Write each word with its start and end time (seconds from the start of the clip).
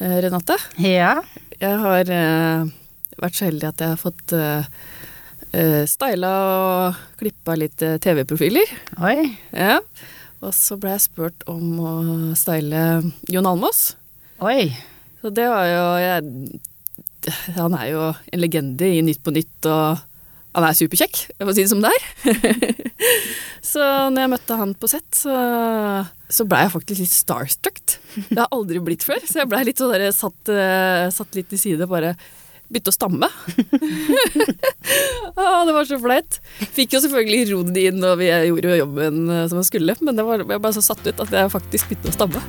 Eh, 0.00 0.16
Renate, 0.24 0.56
Ja. 0.80 1.20
jeg 1.60 1.78
har 1.82 2.08
eh, 2.08 2.64
vært 3.20 3.36
så 3.36 3.48
heldig 3.50 3.68
at 3.68 3.82
jeg 3.84 3.92
har 3.92 4.00
fått 4.00 4.32
eh, 4.32 5.84
styla 5.90 6.30
og 6.46 7.00
klippa 7.20 7.56
litt 7.58 7.76
TV-profiler. 8.00 8.70
Oi. 9.04 9.34
Ja. 9.52 9.80
Og 10.40 10.54
så 10.56 10.78
ble 10.80 10.94
jeg 10.94 11.04
spurt 11.04 11.44
om 11.50 11.74
å 11.84 11.92
style 12.38 12.84
Jon 13.28 13.48
Almås. 13.50 13.90
Oi. 14.40 14.70
Så 15.20 15.32
det 15.36 15.50
var 15.52 15.66
jo 15.68 15.82
jeg, 16.00 16.60
Han 17.58 17.74
er 17.76 17.90
jo 17.90 18.04
en 18.32 18.40
legende 18.40 18.88
i 18.88 19.02
Nytt 19.04 19.20
på 19.26 19.34
Nytt, 19.36 19.66
og 19.68 19.98
han 20.50 20.66
er 20.66 20.74
superkjekk, 20.74 21.18
jeg 21.30 21.46
får 21.46 21.54
si 21.54 21.62
det 21.62 21.70
som 21.70 21.82
det 21.84 21.90
er. 21.94 22.02
så 23.72 23.84
når 24.10 24.24
jeg 24.24 24.32
møtte 24.32 24.58
han 24.58 24.74
på 24.74 24.90
sett, 24.90 25.08
så, 25.14 25.34
så 26.26 26.46
blei 26.48 26.64
jeg 26.64 26.72
faktisk 26.74 27.02
litt 27.04 27.14
starstruck. 27.14 27.82
Det 28.32 28.38
har 28.40 28.50
aldri 28.50 28.82
blitt 28.82 29.06
før, 29.06 29.22
så 29.22 29.42
jeg 29.42 29.50
blei 29.50 29.62
litt 29.68 29.78
sånn 29.78 29.94
satt, 30.16 30.50
eh, 30.50 31.06
satt 31.14 31.38
litt 31.38 31.50
til 31.52 31.60
side 31.62 31.86
bare 31.90 32.16
begynte 32.70 32.90
å 32.90 32.94
stamme. 32.94 33.28
ah, 35.38 35.62
det 35.66 35.74
var 35.74 35.86
så 35.86 35.98
flaut. 36.02 36.38
Fikk 36.74 36.94
jo 36.94 37.02
selvfølgelig 37.02 37.50
rodd 37.52 37.78
inn, 37.82 38.02
og 38.06 38.18
vi 38.20 38.30
gjorde 38.30 38.72
jo 38.72 38.80
jobben 38.84 39.20
eh, 39.26 39.46
som 39.50 39.60
jeg 39.62 39.68
skulle, 39.70 39.96
men 40.06 40.22
var, 40.26 40.42
jeg 40.42 40.62
ble 40.66 40.72
så 40.74 40.84
satt 40.86 41.06
ut 41.06 41.22
at 41.26 41.34
jeg 41.34 41.52
faktisk 41.54 41.90
begynte 41.90 42.10
å 42.10 42.16
stamme. 42.18 42.42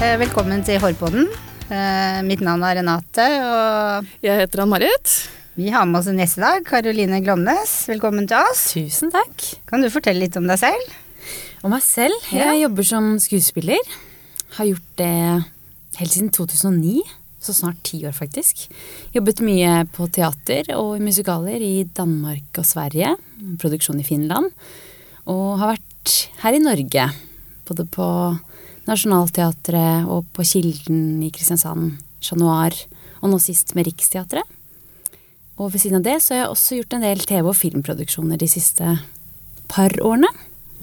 Eh, 0.00 0.16
Velkommen 0.20 0.64
til 0.64 0.80
Hårpodden. 0.80 1.28
Eh, 1.66 2.20
Mitt 2.26 2.42
navn 2.44 2.62
er 2.66 2.76
Renate, 2.78 3.24
og 3.42 4.06
Jeg 4.22 4.38
heter 4.42 4.62
Ann-Marit. 4.62 5.28
vi 5.56 5.70
har 5.70 5.86
med 5.86 5.98
oss 6.00 6.06
en 6.06 6.18
gjest 6.18 6.38
i 6.38 6.40
dag. 6.44 6.64
Karoline 6.64 7.20
Glomnes, 7.24 7.86
velkommen 7.88 8.28
til 8.28 8.36
oss. 8.38 8.72
Tusen 8.74 9.10
takk. 9.10 9.58
Kan 9.66 9.80
du 9.82 9.88
fortelle 9.90 10.20
litt 10.20 10.36
om 10.36 10.46
deg 10.46 10.58
selv? 10.58 10.92
Om 11.64 11.70
meg 11.72 11.82
selv. 11.82 12.14
Ja. 12.30 12.52
Jeg 12.52 12.62
jobber 12.68 12.84
som 12.84 13.16
skuespiller. 13.18 13.78
Har 14.58 14.66
gjort 14.66 14.96
det 14.96 15.44
helt 15.98 16.12
siden 16.12 16.30
2009. 16.30 17.02
Så 17.40 17.54
snart 17.54 17.82
ti 17.82 18.02
år, 18.06 18.12
faktisk. 18.14 18.68
Jobbet 19.14 19.40
mye 19.40 19.86
på 19.90 20.06
teater 20.10 20.70
og 20.76 20.96
i 20.98 21.02
musikaler 21.02 21.58
i 21.62 21.84
Danmark 21.84 22.58
og 22.58 22.64
Sverige. 22.66 23.16
Produksjon 23.58 24.00
i 24.00 24.06
Finland. 24.06 24.50
Og 25.26 25.58
har 25.58 25.74
vært 25.76 26.28
her 26.42 26.54
i 26.54 26.62
Norge. 26.62 27.08
Både 27.66 27.86
på 27.86 28.06
Nationaltheatret 28.86 30.06
og 30.10 30.26
på 30.36 30.44
Kilden 30.46 31.22
i 31.26 31.30
Kristiansand, 31.34 31.96
Chat 32.22 32.38
Noir, 32.40 32.74
og 33.22 33.32
nå 33.32 33.38
sist 33.42 33.74
med 33.76 33.86
Riksteatret. 33.88 34.46
Og 35.56 35.70
ved 35.72 35.80
siden 35.80 35.98
av 36.02 36.04
det 36.04 36.18
så 36.22 36.34
har 36.34 36.42
jeg 36.44 36.52
også 36.52 36.78
gjort 36.80 36.96
en 36.98 37.04
del 37.06 37.22
TV- 37.26 37.48
og 37.48 37.56
filmproduksjoner 37.56 38.38
de 38.40 38.48
siste 38.50 38.96
par 39.72 39.94
årene. 40.04 40.28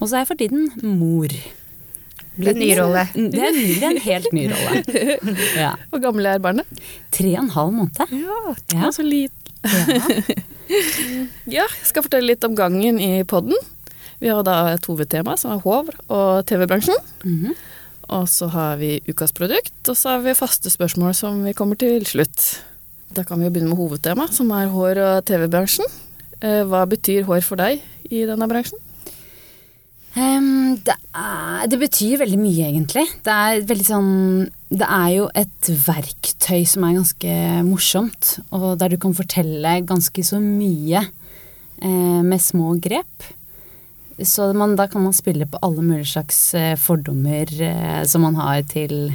Og 0.00 0.08
så 0.10 0.16
er 0.18 0.24
jeg 0.24 0.30
for 0.32 0.40
tiden 0.40 0.64
mor. 0.98 1.30
Det 2.34 2.48
er 2.50 2.56
en 2.56 2.58
ny 2.58 2.70
rolle. 2.80 3.04
Det 3.14 3.38
er, 3.38 3.52
ny- 3.54 3.76
det 3.78 3.84
er 3.86 3.92
en 3.92 4.02
helt 4.08 4.32
ny 4.34 4.46
rolle. 4.50 4.80
Ja. 5.62 5.68
Hvor 5.92 6.02
gammel 6.02 6.26
er 6.26 6.42
barnet? 6.42 6.82
Tre 7.14 7.30
og 7.36 7.44
en 7.44 7.52
halv 7.54 7.70
måned. 7.76 8.02
Ja, 8.10 8.80
var 8.82 8.96
så 8.96 9.06
liten. 9.06 9.38
Ja. 9.64 10.08
Ja, 11.44 11.66
jeg 11.68 11.86
skal 11.86 12.02
fortelle 12.06 12.30
litt 12.32 12.44
om 12.46 12.54
gangen 12.56 12.96
i 12.98 13.20
podden. 13.28 13.54
Vi 14.18 14.30
har 14.32 14.40
da 14.46 14.54
et 14.72 14.86
hovedtema 14.88 15.34
som 15.38 15.52
er 15.54 15.60
hov 15.62 15.90
og 16.08 16.40
TV-bransjen. 16.48 16.96
Mhm. 17.22 17.52
Og 18.08 18.28
så 18.28 18.48
har 18.52 18.78
vi 18.80 18.98
ukas 19.08 19.32
produkt, 19.36 19.76
og 19.88 19.96
så 19.96 20.16
har 20.16 20.24
vi 20.24 20.36
faste 20.36 20.72
spørsmål 20.72 21.14
som 21.16 21.42
vi 21.46 21.54
kommer 21.56 21.78
til 21.80 22.04
slutt. 22.08 22.46
Da 23.14 23.24
kan 23.26 23.38
vi 23.38 23.48
jo 23.48 23.54
begynne 23.54 23.70
med 23.72 23.78
hovedtema, 23.78 24.26
som 24.32 24.50
er 24.56 24.72
hår 24.72 25.00
og 25.02 25.24
TV-bransjen. 25.28 25.86
Eh, 26.40 26.62
Hva 26.68 26.84
betyr 26.90 27.26
hår 27.28 27.44
for 27.46 27.60
deg 27.60 27.82
i 28.10 28.24
denne 28.28 28.48
bransjen? 28.50 28.80
Um, 30.14 30.76
det, 30.86 30.94
er, 31.10 31.64
det 31.66 31.78
betyr 31.80 32.20
veldig 32.20 32.38
mye, 32.38 32.68
egentlig. 32.68 33.02
Det 33.26 33.34
er 33.34 33.80
sånn 33.82 34.44
Det 34.70 34.86
er 34.86 35.08
jo 35.10 35.24
et 35.34 35.70
verktøy 35.86 36.62
som 36.70 36.86
er 36.86 37.00
ganske 37.00 37.38
morsomt, 37.66 38.36
og 38.54 38.76
der 38.78 38.94
du 38.94 38.98
kan 39.02 39.16
fortelle 39.16 39.80
ganske 39.86 40.22
så 40.26 40.38
mye 40.42 41.02
eh, 41.02 42.20
med 42.22 42.42
små 42.42 42.76
grep. 42.82 43.26
Så 44.22 44.52
man, 44.54 44.76
da 44.78 44.86
kan 44.88 45.02
man 45.02 45.12
spille 45.16 45.46
på 45.50 45.58
alle 45.62 45.82
mulige 45.82 46.12
slags 46.12 46.38
eh, 46.54 46.76
fordommer 46.78 47.50
eh, 47.62 48.02
som 48.06 48.22
man 48.22 48.36
har 48.38 48.62
til, 48.70 49.14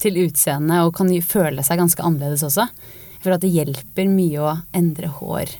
til 0.00 0.16
utseendet, 0.24 0.80
og 0.86 0.94
kan 0.96 1.10
føle 1.20 1.64
seg 1.66 1.80
ganske 1.82 2.04
annerledes 2.04 2.46
også. 2.46 2.68
For 3.20 3.34
at 3.34 3.42
det 3.44 3.52
hjelper 3.52 4.08
mye 4.08 4.40
å 4.40 4.56
endre 4.76 5.10
hår 5.18 5.52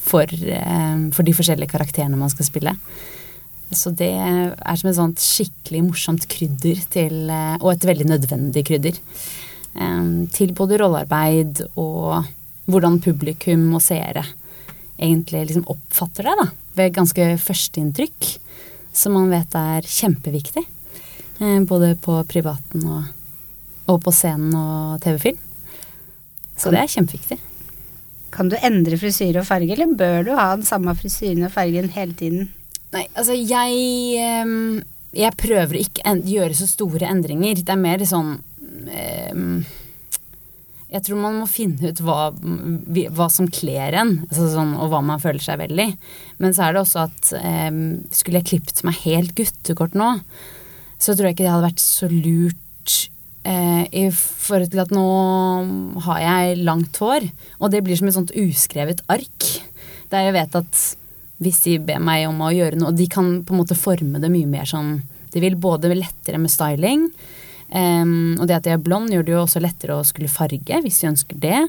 for, 0.00 0.24
eh, 0.30 1.02
for 1.12 1.26
de 1.26 1.34
forskjellige 1.36 1.74
karakterene 1.74 2.16
man 2.16 2.32
skal 2.32 2.48
spille. 2.48 2.76
Så 3.70 3.92
det 3.94 4.10
er 4.10 4.78
som 4.80 4.88
et 4.90 4.96
sånt 4.98 5.20
skikkelig 5.22 5.84
morsomt 5.86 6.24
krydder 6.32 6.80
til 6.90 7.28
eh, 7.30 7.54
Og 7.60 7.68
et 7.76 7.84
veldig 7.86 8.08
nødvendig 8.08 8.64
krydder. 8.66 8.96
eh, 9.76 10.08
Til 10.34 10.54
både 10.58 10.80
rollearbeid 10.80 11.60
og 11.76 12.24
hvordan 12.70 12.98
publikum 13.04 13.68
og 13.74 13.82
seere 13.84 14.24
egentlig 15.00 15.46
liksom 15.48 15.68
oppfatter 15.70 16.26
det, 16.28 16.34
da. 16.40 16.48
Ved 16.78 16.94
ganske 16.96 17.26
førsteinntrykk. 17.42 18.30
Som 18.92 19.14
man 19.18 19.30
vet 19.30 19.54
er 19.54 19.86
kjempeviktig. 19.86 20.64
eh, 21.40 21.60
Både 21.66 21.94
på 21.96 22.16
privaten 22.28 22.86
og, 22.90 23.04
og 23.86 24.02
på 24.02 24.12
scenen 24.14 24.54
og 24.54 25.00
TV-film. 25.04 25.38
Så 26.60 26.70
det 26.74 26.82
er 26.82 26.92
kjempeviktig. 26.92 27.38
Kan 28.30 28.50
du 28.50 28.56
endre 28.62 28.98
frisyre 29.00 29.40
og 29.42 29.46
farge, 29.48 29.72
eller 29.74 29.94
bør 29.96 30.24
du 30.26 30.32
ha 30.36 30.50
den 30.54 30.66
samme 30.66 30.94
frisyren 30.94 31.46
og 31.48 31.52
fargen 31.54 31.88
hele 31.94 32.14
tiden? 32.14 32.50
Nei, 32.94 33.06
altså 33.14 33.34
jeg 33.34 34.18
ehm, 34.18 34.82
Jeg 35.14 35.34
prøver 35.38 35.74
ikke 35.80 36.06
å 36.06 36.20
gjøre 36.22 36.54
så 36.54 36.68
store 36.70 37.08
endringer. 37.10 37.62
Det 37.64 37.72
er 37.74 37.80
mer 37.80 38.02
sånn 38.06 38.36
ehm, 38.94 39.64
Jeg 40.90 41.04
tror 41.06 41.20
man 41.22 41.38
må 41.38 41.46
finne 41.46 41.92
ut 41.92 42.00
hva, 42.02 42.30
hva 42.34 43.28
som 43.30 43.46
kler 43.52 43.94
en, 44.00 44.16
altså 44.26 44.48
sånn, 44.54 44.72
og 44.74 44.90
hva 44.90 45.02
man 45.06 45.22
føler 45.22 45.42
seg 45.44 45.60
vel 45.62 45.84
i. 45.84 45.88
Men 46.42 46.56
så 46.56 46.66
er 46.66 46.74
det 46.74 46.82
også 46.82 47.04
at 47.04 47.30
eh, 47.38 47.70
skulle 48.16 48.42
jeg 48.42 48.48
klippet 48.50 48.82
meg 48.86 48.98
helt 49.04 49.36
guttekort 49.38 49.94
nå, 49.98 50.16
så 51.00 51.14
tror 51.14 51.30
jeg 51.30 51.38
ikke 51.38 51.46
det 51.46 51.54
hadde 51.54 51.68
vært 51.68 51.84
så 51.84 52.10
lurt 52.10 52.96
eh, 53.48 53.84
i 54.02 54.06
forhold 54.12 54.72
til 54.72 54.82
at 54.82 54.94
nå 54.94 55.06
har 56.06 56.24
jeg 56.24 56.62
langt 56.66 56.98
hår, 57.00 57.28
og 57.60 57.72
det 57.72 57.84
blir 57.86 58.00
som 58.00 58.10
et 58.10 58.18
sånt 58.18 58.34
uskrevet 58.36 59.04
ark. 59.12 59.50
Der 60.10 60.26
jeg 60.26 60.36
vet 60.36 60.58
at 60.58 60.82
hvis 61.40 61.62
de 61.64 61.78
ber 61.80 62.02
meg 62.04 62.26
om 62.28 62.42
å 62.44 62.52
gjøre 62.52 62.82
noe, 62.82 62.92
de 62.92 63.06
kan 63.08 63.38
på 63.46 63.54
en 63.54 63.62
måte 63.62 63.78
forme 63.78 64.20
det 64.20 64.28
mye 64.32 64.48
mer 64.50 64.68
som 64.68 64.98
de 65.32 65.42
vil. 65.42 65.56
Både 65.56 65.92
lettere 65.94 66.40
med 66.42 66.52
styling, 66.52 67.06
em, 67.76 68.36
og 68.40 68.46
det 68.48 68.56
at 68.58 68.68
jeg 68.68 68.78
er 68.78 68.82
blond 68.84 69.12
gjør 69.12 69.26
det 69.26 69.34
jo 69.34 69.42
også 69.42 69.62
lettere 69.62 69.98
å 69.98 70.06
skulle 70.06 70.30
farge, 70.30 70.80
hvis 70.84 71.00
de 71.02 71.10
ønsker 71.10 71.40
det. 71.42 71.60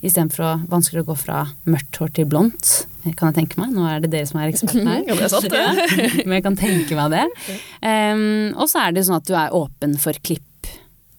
Istedenfor 0.00 0.64
vanskelig 0.70 1.04
å 1.04 1.10
gå 1.10 1.18
fra 1.20 1.42
mørkt 1.70 2.00
hår 2.00 2.14
til 2.18 2.28
blondt, 2.30 2.72
kan 3.16 3.30
jeg 3.30 3.38
tenke 3.40 3.60
meg. 3.60 3.74
Nå 3.74 3.86
er 3.88 4.04
det 4.04 4.12
dere 4.12 4.28
som 4.28 4.40
er 4.40 4.52
eksperten 4.52 4.88
her. 4.88 5.04
Ja, 5.08 5.16
er 5.16 5.32
sant. 5.32 5.50
Ja, 5.50 5.74
Men 6.26 6.38
jeg 6.38 6.46
kan 6.46 6.58
tenke 6.60 6.98
meg 6.98 7.14
det. 7.14 7.26
Um, 7.80 8.56
og 8.56 8.66
så 8.70 8.86
er 8.86 8.96
det 8.96 9.06
sånn 9.08 9.20
at 9.20 9.28
du 9.28 9.36
er 9.36 9.54
åpen 9.56 9.96
for 10.00 10.16
klipp 10.24 10.72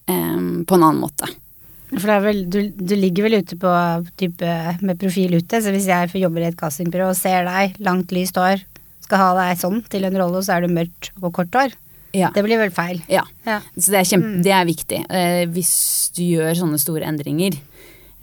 um, 0.10 0.62
på 0.68 0.78
en 0.78 0.86
annen 0.90 1.02
måte. 1.02 1.30
For 1.92 2.08
det 2.08 2.20
vel, 2.24 2.44
du, 2.48 2.60
du 2.72 2.94
ligger 2.96 3.28
vel 3.28 3.42
ute 3.42 3.58
på 3.60 3.72
type 4.20 4.52
med 4.80 5.00
profil 5.00 5.36
ute, 5.42 5.60
så 5.60 5.74
hvis 5.74 5.90
jeg 5.92 6.22
jobber 6.22 6.46
i 6.46 6.48
et 6.48 6.60
castingbyrå 6.60 7.10
og 7.12 7.18
ser 7.20 7.44
deg, 7.50 7.76
langt 7.84 8.14
lyst 8.16 8.40
hår, 8.40 8.64
skal 9.04 9.20
ha 9.20 9.32
deg 9.42 9.60
sånn 9.60 9.82
til 9.92 10.08
en 10.08 10.16
rolle, 10.16 10.40
og 10.40 10.46
så 10.48 10.56
er 10.56 10.64
du 10.64 10.72
mørkt 10.72 11.12
og 11.20 11.34
kort 11.36 11.58
hår, 11.58 11.76
Ja. 12.14 12.30
det 12.36 12.44
blir 12.44 12.60
vel 12.60 12.72
feil. 12.76 13.02
ja. 13.08 13.24
Ja. 13.48 13.60
Så 13.78 13.94
det 13.94 14.02
er, 14.02 14.08
kjempe, 14.10 14.32
det 14.44 14.54
er 14.56 14.68
viktig. 14.68 15.02
Eh, 15.10 15.44
hvis 15.52 15.74
du 16.18 16.24
gjør 16.26 16.54
sånne 16.60 16.80
store 16.82 17.08
endringer 17.08 17.56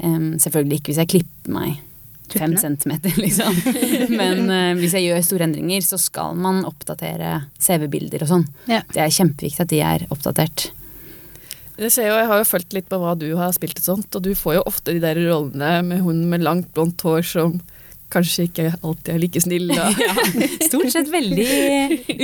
um, 0.04 0.34
Selvfølgelig 0.38 0.80
ikke 0.80 0.92
hvis 0.92 1.00
jeg 1.02 1.10
klipper 1.14 1.54
meg 1.56 1.78
fem 2.28 2.52
centimeter, 2.60 3.14
liksom. 3.24 3.54
Men 4.12 4.42
uh, 4.52 4.72
hvis 4.76 4.92
jeg 4.98 5.06
gjør 5.08 5.22
store 5.24 5.46
endringer, 5.48 5.84
så 5.86 5.96
skal 6.00 6.36
man 6.36 6.60
oppdatere 6.68 7.46
CV-bilder 7.56 8.26
og 8.26 8.32
sånn. 8.34 8.44
Ja. 8.68 8.82
Det 8.92 9.00
er 9.00 9.14
kjempeviktig 9.14 9.64
at 9.64 9.72
de 9.72 9.80
er 9.80 10.04
oppdatert. 10.12 10.68
Jeg 11.78 11.94
ser 11.94 12.08
jo, 12.10 12.18
jeg 12.18 12.26
har 12.26 12.40
jo 12.42 12.46
fulgt 12.50 12.74
litt 12.74 12.88
på 12.90 12.98
hva 12.98 13.14
du 13.16 13.28
har 13.38 13.52
spilt 13.54 13.78
og 13.80 13.86
sånt, 13.86 14.10
og 14.18 14.24
du 14.26 14.32
får 14.36 14.58
jo 14.58 14.66
ofte 14.66 14.92
de 14.96 15.02
der 15.02 15.20
rollene 15.28 15.78
med 15.86 16.02
hun 16.02 16.24
med 16.30 16.42
langt, 16.42 16.72
blondt 16.74 17.04
hår 17.06 17.22
som 17.24 17.60
kanskje 18.12 18.46
ikke 18.48 18.66
alltid 18.82 19.10
er 19.14 19.20
like 19.22 19.42
snill. 19.44 19.72
Ja, 19.78 19.88
stort 20.66 20.92
sett 20.92 21.10
veldig 21.12 21.48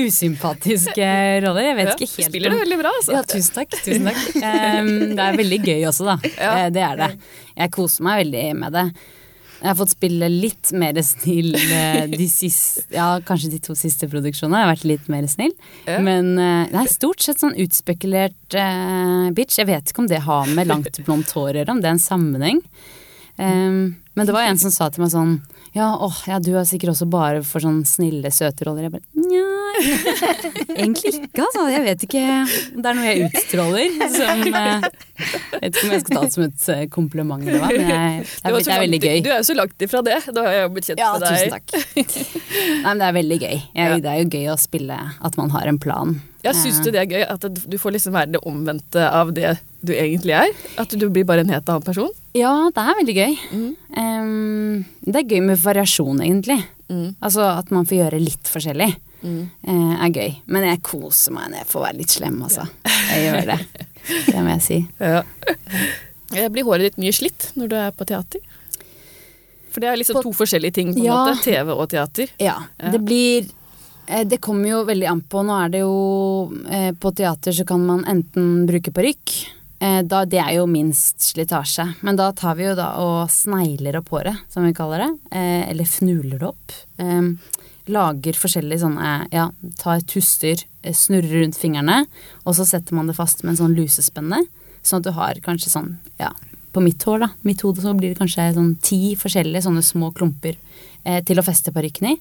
usympatiske 0.04 1.08
roller. 1.44 1.68
Jeg 1.68 1.76
vet 1.80 1.90
Ja, 1.90 1.96
ikke 1.96 2.06
du 2.06 2.22
helt 2.22 2.30
spiller 2.30 2.54
det 2.54 2.62
veldig 2.62 2.78
bra, 2.80 2.94
altså. 3.00 3.16
Ja, 3.16 3.24
tusen 3.34 3.58
takk. 3.60 3.76
Tusen 3.80 4.08
takk. 4.10 4.22
Um, 4.44 4.88
det 5.16 5.24
er 5.24 5.36
veldig 5.38 5.58
gøy 5.64 5.84
også, 5.88 6.06
da. 6.08 6.32
Ja. 6.36 6.54
Eh, 6.64 6.70
det 6.74 6.82
er 6.84 6.96
det. 7.00 7.10
Jeg 7.54 7.72
koser 7.74 8.04
meg 8.06 8.24
veldig 8.24 8.46
med 8.60 8.74
det. 8.74 8.84
Jeg 9.64 9.70
har 9.70 9.76
fått 9.78 9.94
spille 9.94 10.28
litt 10.28 10.72
mer 10.76 10.98
snill 11.06 11.54
eh, 11.56 12.02
de 12.10 12.26
siste 12.28 12.82
Ja, 12.92 13.06
kanskje 13.24 13.48
de 13.54 13.60
to 13.64 13.76
siste 13.78 14.08
produksjonene 14.12 14.60
har 14.60 14.68
vært 14.68 14.84
litt 14.88 15.06
mer 15.12 15.24
snill. 15.30 15.54
Ja. 15.88 16.02
Men 16.04 16.34
eh, 16.36 16.66
det 16.68 16.82
er 16.82 16.90
stort 16.92 17.24
sett 17.24 17.40
sånn 17.40 17.56
utspekulert 17.64 18.58
uh, 18.58 19.30
bitch. 19.32 19.56
Jeg 19.62 19.70
vet 19.70 19.88
ikke 19.88 20.04
om 20.04 20.10
det 20.10 20.20
har 20.26 20.50
med 20.52 20.68
langt 20.68 21.00
blondt 21.06 21.32
hår 21.32 21.54
å 21.54 21.58
gjøre, 21.62 21.76
om 21.76 21.80
det 21.80 21.88
er 21.88 21.96
en 21.96 22.02
sammenheng. 22.10 22.60
Em, 23.40 23.78
Men 24.14 24.26
det 24.28 24.34
var 24.36 24.46
en 24.46 24.58
som 24.62 24.70
sa 24.70 24.86
til 24.94 25.02
meg 25.02 25.10
sånn 25.10 25.32
Ja, 25.74 25.88
åh, 25.98 26.18
ja, 26.30 26.36
du 26.38 26.52
er 26.54 26.66
sikkert 26.68 26.92
også 26.92 27.08
bare 27.10 27.40
for 27.46 27.64
sånn 27.64 27.80
snille, 27.88 28.30
søte 28.30 28.66
roller. 28.68 28.86
Jeg 28.86 28.92
bare 28.94 29.02
Nja 29.18 29.50
Egentlig 30.78 31.10
ikke, 31.18 31.42
altså. 31.42 31.64
Jeg 31.72 31.82
vet 31.82 32.04
ikke. 32.06 32.22
Det 32.78 32.90
er 32.90 32.94
noe 32.98 33.06
jeg 33.08 33.24
utstråler 33.26 33.96
som 34.14 34.42
eh, 34.60 34.84
Jeg 34.84 35.62
vet 35.64 35.70
ikke 35.72 35.86
om 35.88 35.94
jeg 35.96 36.04
skal 36.04 36.14
ta 36.14 36.22
det 36.22 36.34
som 36.36 36.44
et 36.46 36.68
eh, 36.76 36.84
kompliment 36.94 37.42
eller 37.42 37.58
hva, 37.62 37.72
men 37.74 37.90
jeg, 37.90 38.22
det, 38.22 38.52
er, 38.52 38.58
det 38.60 38.74
er 38.76 38.84
veldig 38.84 39.00
gøy. 39.02 39.16
Du 39.26 39.30
er 39.32 39.40
jo 39.40 39.48
så 39.50 39.56
langt 39.58 39.86
ifra 39.88 40.04
det. 40.06 40.20
Da 40.30 40.46
har 40.46 40.56
jeg 40.60 40.72
blitt 40.76 40.90
kjent 40.92 41.02
Ja, 41.02 41.10
med 41.16 41.26
deg. 41.26 41.34
tusen 41.34 41.56
takk. 41.58 41.66
Nei, 42.84 42.86
men 42.86 43.02
det 43.02 43.08
er 43.10 43.18
veldig 43.18 43.40
gøy. 43.42 43.56
Jeg, 43.58 43.82
Ja. 43.84 43.98
Det 44.04 44.12
er 44.14 44.22
jo 44.22 44.30
gøy 44.38 44.48
å 44.54 44.56
spille 44.60 45.00
at 45.26 45.36
man 45.40 45.50
har 45.54 45.66
en 45.70 45.78
plan. 45.82 46.14
Jeg 46.44 46.58
syns 46.60 46.78
du 46.84 46.90
det 46.94 47.02
er 47.02 47.10
gøy 47.10 47.22
at 47.26 47.46
du 47.50 47.76
får 47.80 47.96
liksom 47.96 48.14
være 48.14 48.34
det 48.36 48.42
omvendte 48.46 49.06
av 49.10 49.30
det 49.34 49.56
du 49.86 49.92
egentlig 49.94 50.34
er? 50.36 50.52
At 50.80 50.88
du 50.98 51.08
blir 51.10 51.24
bare 51.28 51.44
en 51.44 51.52
helt 51.52 51.68
annen 51.68 51.84
person? 51.86 52.10
Ja, 52.34 52.70
det 52.74 52.82
er 52.82 52.98
veldig 53.00 53.14
gøy. 53.16 53.34
Mm. 53.52 53.72
Um, 53.96 54.84
det 55.06 55.20
er 55.22 55.28
gøy 55.34 55.42
med 55.46 55.60
variasjon, 55.62 56.20
egentlig. 56.24 56.58
Mm. 56.90 57.14
Altså 57.24 57.46
at 57.58 57.70
man 57.74 57.86
får 57.88 58.00
gjøre 58.02 58.20
litt 58.22 58.50
forskjellig. 58.50 58.90
Mm. 59.24 59.44
uh, 59.68 59.92
er 60.04 60.10
gøy. 60.12 60.32
Men 60.52 60.66
jeg 60.68 60.82
koser 60.84 61.32
meg 61.32 61.48
når 61.52 61.62
jeg 61.62 61.70
får 61.70 61.84
være 61.86 61.98
litt 62.02 62.12
slem, 62.12 62.40
altså. 62.44 62.66
Jeg 63.14 63.22
gjør 63.28 63.52
det. 63.54 63.60
Det 64.26 64.40
må 64.44 64.50
jeg 64.56 64.64
si. 64.66 64.80
Ja. 65.00 65.22
Blir 66.50 66.66
håret 66.66 66.90
ditt 66.90 66.98
mye 67.00 67.14
slitt 67.14 67.52
når 67.56 67.70
du 67.70 67.76
er 67.78 67.92
på 67.96 68.04
teater? 68.08 68.42
For 69.74 69.82
det 69.82 69.88
er 69.90 69.96
liksom 69.98 70.18
På- 70.20 70.22
to 70.28 70.32
forskjellige 70.38 70.74
ting, 70.76 70.92
på 70.94 71.00
en 71.00 71.04
Ja. 71.06 71.14
måte. 71.26 71.42
TV 71.42 71.70
og 71.72 71.88
teater. 71.90 72.28
Ja, 72.38 72.58
Ja. 72.78 72.90
det 72.90 73.00
blir 73.04 73.48
eh, 74.08 74.24
Det 74.24 74.40
kommer 74.40 74.68
jo 74.68 74.84
veldig 74.84 75.08
an 75.10 75.20
på. 75.22 75.42
Nå 75.42 75.56
er 75.64 75.68
det 75.70 75.80
jo 75.80 76.52
eh, 76.68 76.92
På 76.92 77.10
teater 77.14 77.50
så 77.52 77.64
kan 77.66 77.80
man 77.86 78.04
enten 78.04 78.66
bruke 78.68 78.92
parykk. 78.92 79.32
Eh, 79.84 80.00
da, 80.08 80.22
det 80.24 80.40
er 80.40 80.54
jo 80.56 80.68
minst 80.70 81.20
slitasje. 81.20 81.84
Men 82.06 82.16
da 82.16 82.30
tar 82.36 82.56
vi 82.56 82.68
jo 82.68 82.76
da 82.78 82.94
og 83.02 83.28
snegler 83.32 83.98
opp 84.00 84.12
håret, 84.14 84.46
som 84.52 84.64
vi 84.64 84.72
kaller 84.76 85.04
det. 85.04 85.10
Eh, 85.36 85.68
eller 85.72 85.88
fnuler 85.88 86.38
det 86.38 86.48
opp. 86.48 86.76
Eh, 87.02 87.28
lager 87.92 88.38
forskjellige 88.40 88.80
sånne 88.80 89.10
Ja, 89.32 89.50
tar 89.78 89.98
et 89.98 90.16
husdyr, 90.16 90.64
eh, 90.82 90.92
snurrer 90.92 91.42
rundt 91.42 91.58
fingrene, 91.60 92.06
og 92.46 92.54
så 92.56 92.64
setter 92.64 92.94
man 92.94 93.06
det 93.06 93.16
fast 93.16 93.44
med 93.44 93.54
en 93.54 93.66
sånn 93.66 93.76
lusespenne. 93.76 94.46
Sånn 94.82 95.02
at 95.02 95.04
du 95.04 95.12
har 95.12 95.34
kanskje 95.34 95.72
sånn 95.72 95.98
Ja, 96.18 96.32
på 96.72 96.82
mitt 96.82 97.02
hår, 97.02 97.20
da. 97.20 97.28
Mitt 97.42 97.60
hode 97.60 97.82
så 97.82 97.94
blir 97.96 98.14
det 98.14 98.18
kanskje 98.18 98.54
sånn 98.54 98.80
ti 98.80 99.14
forskjellige 99.16 99.66
sånne 99.66 99.82
små 99.82 100.12
klumper 100.14 100.56
eh, 101.04 101.20
til 101.22 101.38
å 101.38 101.44
feste 101.44 101.72
parykken 101.72 102.08
i. 102.14 102.20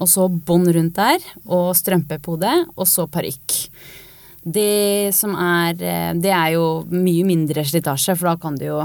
Og 0.00 0.08
så 0.08 0.28
bånd 0.28 0.68
rundt 0.74 0.94
der, 0.94 1.18
og 1.46 1.74
strømpe 1.74 2.18
på 2.20 2.34
hodet, 2.34 2.66
og 2.76 2.86
så 2.86 3.06
parykk. 3.06 3.70
Det 4.44 5.08
som 5.16 5.32
er 5.40 5.78
eh, 5.80 6.10
Det 6.20 6.32
er 6.32 6.50
jo 6.52 6.84
mye 6.92 7.24
mindre 7.24 7.64
slitasje, 7.64 8.16
for 8.18 8.28
da 8.28 8.36
kan 8.40 8.58
du 8.60 8.66
jo 8.66 8.82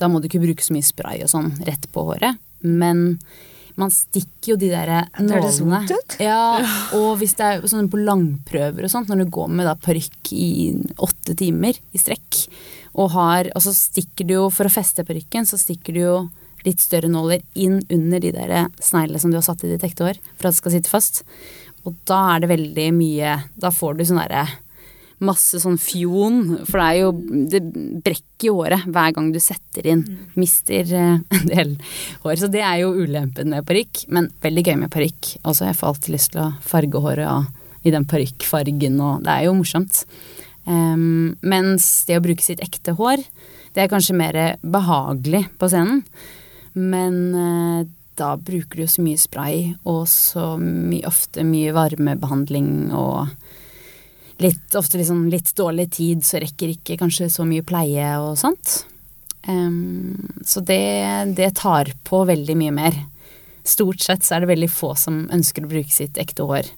Da 0.00 0.08
må 0.08 0.20
du 0.20 0.30
ikke 0.30 0.42
bruke 0.42 0.64
så 0.64 0.72
mye 0.72 0.86
spray 0.86 1.20
og 1.24 1.30
sånn 1.30 1.50
rett 1.66 1.84
på 1.92 2.06
håret. 2.08 2.40
Men 2.64 3.20
man 3.76 3.90
stikker 3.90 4.52
jo 4.52 4.56
de 4.56 4.68
der 4.70 4.90
nålene. 5.18 5.80
Ja, 6.22 6.62
og 6.94 7.16
hvis 7.18 7.34
det 7.38 7.46
er 7.46 7.64
sånn 7.66 7.90
på 7.90 7.98
langprøver 7.98 8.86
og 8.86 8.92
sånt, 8.92 9.10
når 9.10 9.24
du 9.24 9.32
går 9.34 9.50
med 9.50 9.66
da 9.66 9.74
parykk 9.74 10.30
i 10.34 10.48
åtte 11.02 11.34
timer 11.38 11.78
i 11.92 11.98
strekk, 12.00 12.44
og 12.94 13.10
har 13.16 13.50
Og 13.54 13.62
så 13.64 13.74
stikker 13.74 14.26
du 14.28 14.34
jo, 14.36 14.44
for 14.54 14.70
å 14.70 14.72
feste 14.72 15.04
parykken, 15.06 15.46
så 15.46 15.58
stikker 15.58 15.94
du 15.94 16.00
jo 16.00 16.16
litt 16.64 16.80
større 16.80 17.10
nåler 17.10 17.42
inn 17.54 17.82
under 17.92 18.22
de 18.22 18.30
der 18.32 18.68
sneglene 18.80 19.20
som 19.20 19.30
du 19.30 19.36
har 19.36 19.44
satt 19.46 19.64
i 19.66 19.72
ditt 19.74 19.84
ekte 19.84 20.06
hår, 20.06 20.20
for 20.38 20.48
at 20.48 20.54
det 20.54 20.62
skal 20.62 20.74
sitte 20.76 20.92
fast. 20.92 21.24
Og 21.84 21.98
da 22.08 22.20
er 22.34 22.40
det 22.40 22.48
veldig 22.54 22.86
mye 22.96 23.34
Da 23.60 23.68
får 23.74 23.98
du 23.98 24.06
sånn 24.08 24.22
derre 24.22 24.46
masse 25.24 25.60
sånn 25.62 25.78
fjon, 25.80 26.40
for 26.68 26.80
det 26.80 26.86
er 26.86 26.98
jo 27.00 27.10
Det 27.54 27.60
brekker 28.04 28.48
jo 28.48 28.58
håret 28.60 28.86
hver 28.90 29.14
gang 29.16 29.30
du 29.34 29.40
setter 29.42 29.88
inn. 29.94 30.04
Mister 30.38 30.92
eh, 30.92 31.18
en 31.38 31.50
del 31.50 31.74
hår. 32.24 32.36
Så 32.40 32.50
det 32.52 32.62
er 32.64 32.82
jo 32.82 32.94
ulempen 32.94 33.52
med 33.54 33.66
parykk, 33.68 34.06
men 34.14 34.30
veldig 34.44 34.66
gøy 34.66 34.78
med 34.84 34.92
parykk. 34.94 35.34
Altså, 35.42 35.68
jeg 35.68 35.78
får 35.80 35.90
alltid 35.90 36.16
lyst 36.16 36.32
til 36.34 36.44
å 36.44 36.52
farge 36.64 37.02
håret 37.04 37.30
og, 37.30 37.50
i 37.84 37.92
den 37.94 38.06
parykkfargen, 38.08 39.00
og 39.04 39.26
det 39.26 39.34
er 39.34 39.48
jo 39.48 39.58
morsomt. 39.58 40.04
Um, 40.64 41.34
mens 41.44 42.06
det 42.08 42.16
å 42.16 42.24
bruke 42.24 42.44
sitt 42.44 42.62
ekte 42.64 42.94
hår, 42.96 43.20
det 43.76 43.82
er 43.82 43.90
kanskje 43.92 44.16
mer 44.16 44.38
behagelig 44.62 45.44
på 45.60 45.68
scenen. 45.68 46.00
Men 46.74 47.18
uh, 47.36 47.84
da 48.18 48.34
bruker 48.38 48.78
du 48.78 48.84
jo 48.84 48.90
så 48.90 49.04
mye 49.04 49.20
spray, 49.20 49.74
og 49.88 50.06
så 50.10 50.54
mye, 50.60 51.04
ofte 51.08 51.44
mye 51.46 51.74
varmebehandling 51.74 52.92
og 52.94 53.34
litt, 54.42 54.74
ofte 54.74 54.98
liksom 54.98 55.26
litt 55.32 55.52
dårlig 55.56 55.90
tid, 55.94 56.24
så 56.26 56.40
rekker 56.42 56.74
ikke 56.74 56.98
kanskje 57.00 57.30
så 57.32 57.46
mye 57.48 57.64
pleie 57.66 58.08
og 58.22 58.36
sånt. 58.40 58.84
Um, 59.46 60.16
så 60.46 60.62
det, 60.64 60.80
det 61.36 61.52
tar 61.60 61.92
på 62.08 62.24
veldig 62.28 62.56
mye 62.58 62.74
mer. 62.74 62.98
Stort 63.64 64.00
sett 64.04 64.24
så 64.24 64.36
er 64.36 64.44
det 64.44 64.52
veldig 64.54 64.70
få 64.72 64.94
som 64.98 65.24
ønsker 65.32 65.64
å 65.64 65.70
bruke 65.70 65.92
sitt 65.92 66.18
ekte 66.20 66.46
hår. 66.48 66.68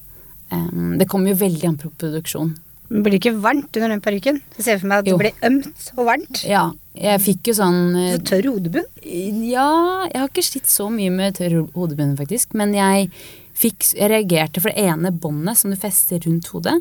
Um, 0.50 0.96
det 1.00 1.08
kommer 1.10 1.32
jo 1.32 1.40
veldig 1.42 1.68
an 1.70 1.78
på 1.80 1.90
produksjon. 1.98 2.54
Det 2.86 3.00
blir 3.02 3.16
ikke 3.18 3.34
varmt 3.42 3.74
under 3.74 3.90
den 3.90 4.02
parykken. 4.02 4.36
Jeg 4.58 4.62
ser 4.62 4.76
for 4.78 4.90
meg 4.90 5.00
at 5.02 5.08
Jo. 5.10 5.16
det 5.16 5.24
blir 5.24 5.48
ømt 5.48 5.88
og 5.96 6.04
varmt. 6.06 6.42
Ja, 6.46 6.68
jeg 6.94 7.22
fikk 7.24 7.50
jo 7.50 7.54
sånn 7.58 7.80
eh, 7.98 8.12
Så 8.14 8.20
tørr 8.30 8.46
hodebunn. 8.52 8.86
Ja, 9.02 10.06
jeg 10.06 10.20
har 10.20 10.28
ikke 10.30 10.44
slitt 10.46 10.70
så 10.70 10.86
mye 10.94 11.10
med 11.10 11.34
tørr 11.40 11.64
hodebunn, 11.74 12.14
faktisk. 12.18 12.54
Men 12.54 12.76
jeg, 12.78 13.10
fikk, 13.58 13.88
jeg 13.90 14.12
reagerte 14.12 14.62
for 14.62 14.70
det 14.70 14.86
ene 14.86 15.10
båndet 15.10 15.58
som 15.58 15.74
du 15.74 15.78
fester 15.80 16.22
rundt 16.22 16.46
hodet. 16.54 16.76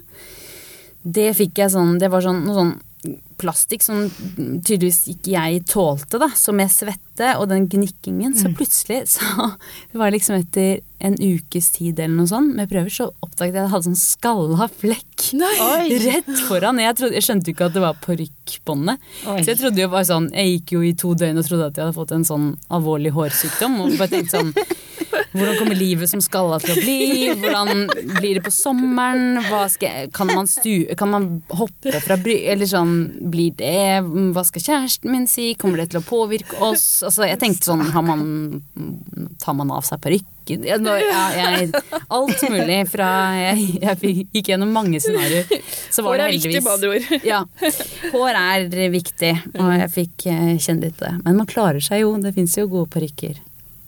Det 1.06 1.30
fikk 1.38 1.62
jeg 1.62 1.74
sånn 1.76 2.00
Det 2.02 2.10
var 2.10 2.26
sånn, 2.26 2.44
noe 2.48 2.58
sånn 2.58 2.76
plastikk 3.38 3.84
som 3.86 4.08
tydeligvis 4.66 5.04
ikke 5.12 5.34
jeg 5.34 5.64
tålte, 5.70 6.18
da. 6.22 6.30
Så 6.34 6.54
med 6.56 6.72
svette 6.74 7.34
og 7.40 7.50
den 7.52 7.68
gnikkingen, 7.70 8.34
så 8.38 8.50
plutselig 8.56 9.04
så 9.12 9.50
Det 9.92 10.00
var 10.00 10.14
liksom 10.16 10.40
etter 10.40 10.80
en 11.06 11.18
ukes 11.20 11.68
tid 11.76 12.00
eller 12.00 12.16
noe 12.16 12.30
sånt 12.32 12.56
med 12.58 12.72
prøver, 12.72 12.90
så 12.90 13.10
oppdaget 13.22 13.52
jeg 13.52 13.60
at 13.60 13.68
jeg 13.68 13.74
hadde 13.76 13.88
sånn 13.90 14.00
skalla 14.00 14.70
flekk. 14.72 15.28
Oi. 15.36 16.00
Rett 16.06 16.32
foran. 16.48 16.80
Jeg, 16.82 16.98
trodde, 16.98 17.18
jeg 17.20 17.28
skjønte 17.28 17.52
jo 17.52 17.58
ikke 17.58 17.70
at 17.70 17.76
det 17.76 17.84
var 17.84 18.02
parykkbåndet. 18.06 19.06
Så 19.26 19.46
jeg 19.52 19.60
trodde 19.62 19.84
jo 19.84 19.92
bare 19.92 20.08
sånn 20.08 20.28
Jeg 20.34 20.52
gikk 20.56 20.74
jo 20.76 20.82
i 20.86 20.96
to 20.98 21.14
døgn 21.20 21.42
og 21.42 21.48
trodde 21.48 21.70
at 21.70 21.78
jeg 21.78 21.86
hadde 21.86 21.98
fått 22.00 22.16
en 22.16 22.28
sånn 22.28 22.50
alvorlig 22.74 23.14
hårsykdom. 23.16 23.78
Og 23.84 23.98
bare 24.00 24.16
tenkte 24.16 24.40
sånn 24.40 24.54
Hvordan 25.36 25.58
kommer 25.60 25.78
livet 25.78 26.10
som 26.12 26.22
skalla 26.24 26.60
til 26.64 26.74
å 26.74 26.78
bli? 26.80 27.00
Hvordan 27.42 27.86
blir 28.18 28.40
det 28.40 28.44
på 28.46 28.54
sommeren? 28.54 29.42
Skal 29.74 30.10
kan, 30.16 30.32
man 30.32 30.48
stu, 30.50 30.86
kan 30.98 31.12
man 31.12 31.28
hoppe 31.54 32.00
fra 32.04 32.18
bry... 32.22 32.38
Eller 32.52 32.70
sånn 32.70 32.96
Blir 33.32 33.56
det 33.60 34.02
Hva 34.36 34.44
skal 34.48 34.64
kjæresten 34.64 35.12
min 35.12 35.28
si? 35.30 35.52
Kommer 35.60 35.82
det 35.84 35.92
til 35.94 36.02
å 36.02 36.06
påvirke 36.06 36.60
oss? 36.64 37.04
Altså 37.06 37.28
jeg 37.28 37.40
tenkte 37.42 37.70
sånn 37.70 37.84
Har 37.96 38.06
man 38.06 38.24
Tar 39.42 39.58
man 39.58 39.74
av 39.76 39.84
seg 39.88 40.02
parykken? 40.04 40.32
Alt 42.16 42.44
mulig 42.54 42.80
fra 42.92 43.10
Jeg, 43.40 43.66
jeg 43.82 44.28
gikk 44.34 44.52
gjennom 44.52 44.70
mange 44.76 45.00
scenarioer. 45.02 45.50
Så 45.90 46.04
var 46.06 46.20
Hår 46.20 46.26
er 46.28 46.36
viktig, 46.36 46.62
med 46.62 46.72
andre 46.76 46.92
ord. 46.94 47.26
ja. 47.26 47.40
Hår 48.14 48.40
er 48.42 48.92
viktig, 48.94 49.32
og 49.58 49.72
jeg 49.74 49.90
fikk 49.96 50.28
eh, 50.30 50.52
kjenne 50.62 50.86
litt 50.86 51.02
det. 51.02 51.12
Men 51.26 51.40
man 51.42 51.50
klarer 51.50 51.82
seg 51.84 52.04
jo. 52.04 52.14
Det 52.22 52.36
fins 52.38 52.58
jo 52.60 52.68
gode 52.70 52.92
parykker. 52.94 53.42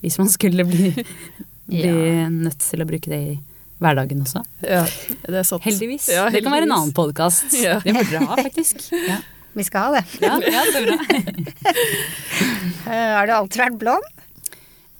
Hvis 0.04 0.18
man 0.20 0.28
skulle 0.30 0.64
bli, 0.68 0.92
bli 1.68 1.84
Ja. 1.88 2.28
nødt 2.32 2.58
til 2.64 2.84
å 2.84 2.86
bruke 2.88 3.10
det 3.10 3.18
i 3.32 3.38
hverdagen 3.82 4.22
også. 4.24 4.42
Ja, 4.66 4.84
det 5.28 5.40
er 5.42 5.46
sant. 5.46 5.62
Heldigvis. 5.66 6.08
Ja, 6.10 6.28
Det 6.34 6.42
kan 6.42 6.54
være 6.54 6.66
en 6.66 6.72
annen 6.76 6.94
podkast. 6.96 7.52
Ja. 7.58 7.78
Det 7.84 7.94
burde 7.94 8.10
dere 8.14 8.26
ha, 8.30 8.38
faktisk. 8.42 8.88
Ja, 9.10 9.18
Vi 9.58 9.64
skal 9.66 9.88
ha 9.88 10.00
det. 10.00 10.04
ja, 10.22 10.36
ja 10.38 10.62
det 10.70 10.80
er 10.80 10.86
bra. 10.86 10.98
Eh, 12.88 13.10
har 13.18 13.26
du 13.28 13.32
alltid 13.36 13.60
vært 13.60 13.78
blond? 13.80 14.06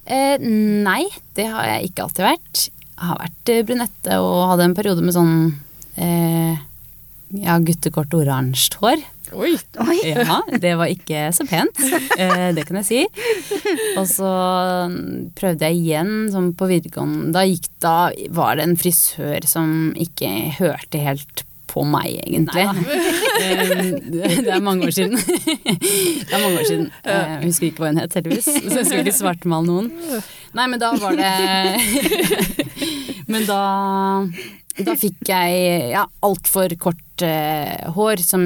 Eh, 0.09 0.35
nei, 0.85 1.07
det 1.37 1.47
har 1.49 1.65
jeg 1.65 1.89
ikke 1.89 2.03
alltid 2.05 2.25
vært. 2.27 2.63
Jeg 2.69 3.07
har 3.07 3.17
vært 3.21 3.51
eh, 3.53 3.63
brunette 3.65 4.17
og 4.21 4.35
hadde 4.51 4.67
en 4.67 4.75
periode 4.77 5.01
med 5.05 5.15
sånn 5.15 5.31
eh, 5.97 6.59
ja, 7.39 7.55
guttekort 7.65 8.13
oransje 8.17 8.77
hår. 8.81 9.01
Oi, 9.33 9.53
Oi. 9.83 9.97
Ja, 10.09 10.39
det 10.61 10.73
var 10.79 10.89
ikke 10.91 11.27
så 11.35 11.45
pent. 11.49 11.77
Eh, 12.19 12.49
det 12.55 12.65
kan 12.67 12.79
jeg 12.81 12.87
si. 12.87 13.01
Og 13.99 14.07
så 14.09 14.31
prøvde 15.37 15.69
jeg 15.69 15.77
igjen 15.79 16.13
sånn 16.33 16.49
på 16.57 16.67
videregående. 16.71 17.31
Da, 17.35 17.45
gikk, 17.47 17.69
da 17.83 18.09
var 18.35 18.57
det 18.59 18.65
en 18.67 18.79
frisør 18.79 19.45
som 19.47 19.93
ikke 19.99 20.31
hørte 20.57 21.03
helt 21.03 21.45
på 21.69 21.85
meg, 21.87 22.19
egentlig. 22.25 22.65
Eh, 23.39 23.93
det 24.43 24.49
er 24.51 24.59
mange 24.59 24.89
år 24.89 24.91
siden. 24.91 25.13
Det 26.27 26.33
er 26.35 26.41
mange 26.43 26.59
år 26.59 26.65
siden. 26.67 26.87
Eh, 27.05 27.13
Jeg 27.13 27.45
husker 27.45 27.67
ikke 27.69 27.83
hva 27.85 27.91
hun 27.93 28.01
het, 28.01 28.17
heldigvis. 28.17 28.49
Så 28.49 28.81
jeg 28.81 28.87
skal 28.89 28.99
ikke 29.05 29.13
svartmale 29.15 29.69
noen. 29.69 29.87
Nei, 30.57 30.65
men 30.67 30.81
da 30.81 30.89
var 30.99 31.15
det 31.15 31.29
Men 33.31 33.47
da 33.47 33.61
da 34.79 34.95
fikk 34.95 35.27
jeg 35.27 35.55
ja, 35.91 36.05
altfor 36.23 36.71
kort 36.79 37.23
uh, 37.25 37.89
hår 37.95 38.21
som 38.23 38.43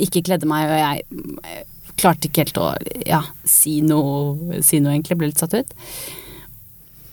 ikke 0.00 0.22
kledde 0.24 0.48
meg, 0.48 0.64
og 0.64 0.78
jeg 0.80 1.64
klarte 1.98 2.28
ikke 2.30 2.46
helt 2.46 2.60
å 2.62 2.70
ja, 3.04 3.20
si 3.48 3.78
noe, 3.84 4.62
si 4.64 4.80
noe 4.80 4.94
egentlig. 4.94 5.18
Ble 5.20 5.28
litt 5.32 5.42
satt 5.42 5.56
ut. 5.58 5.74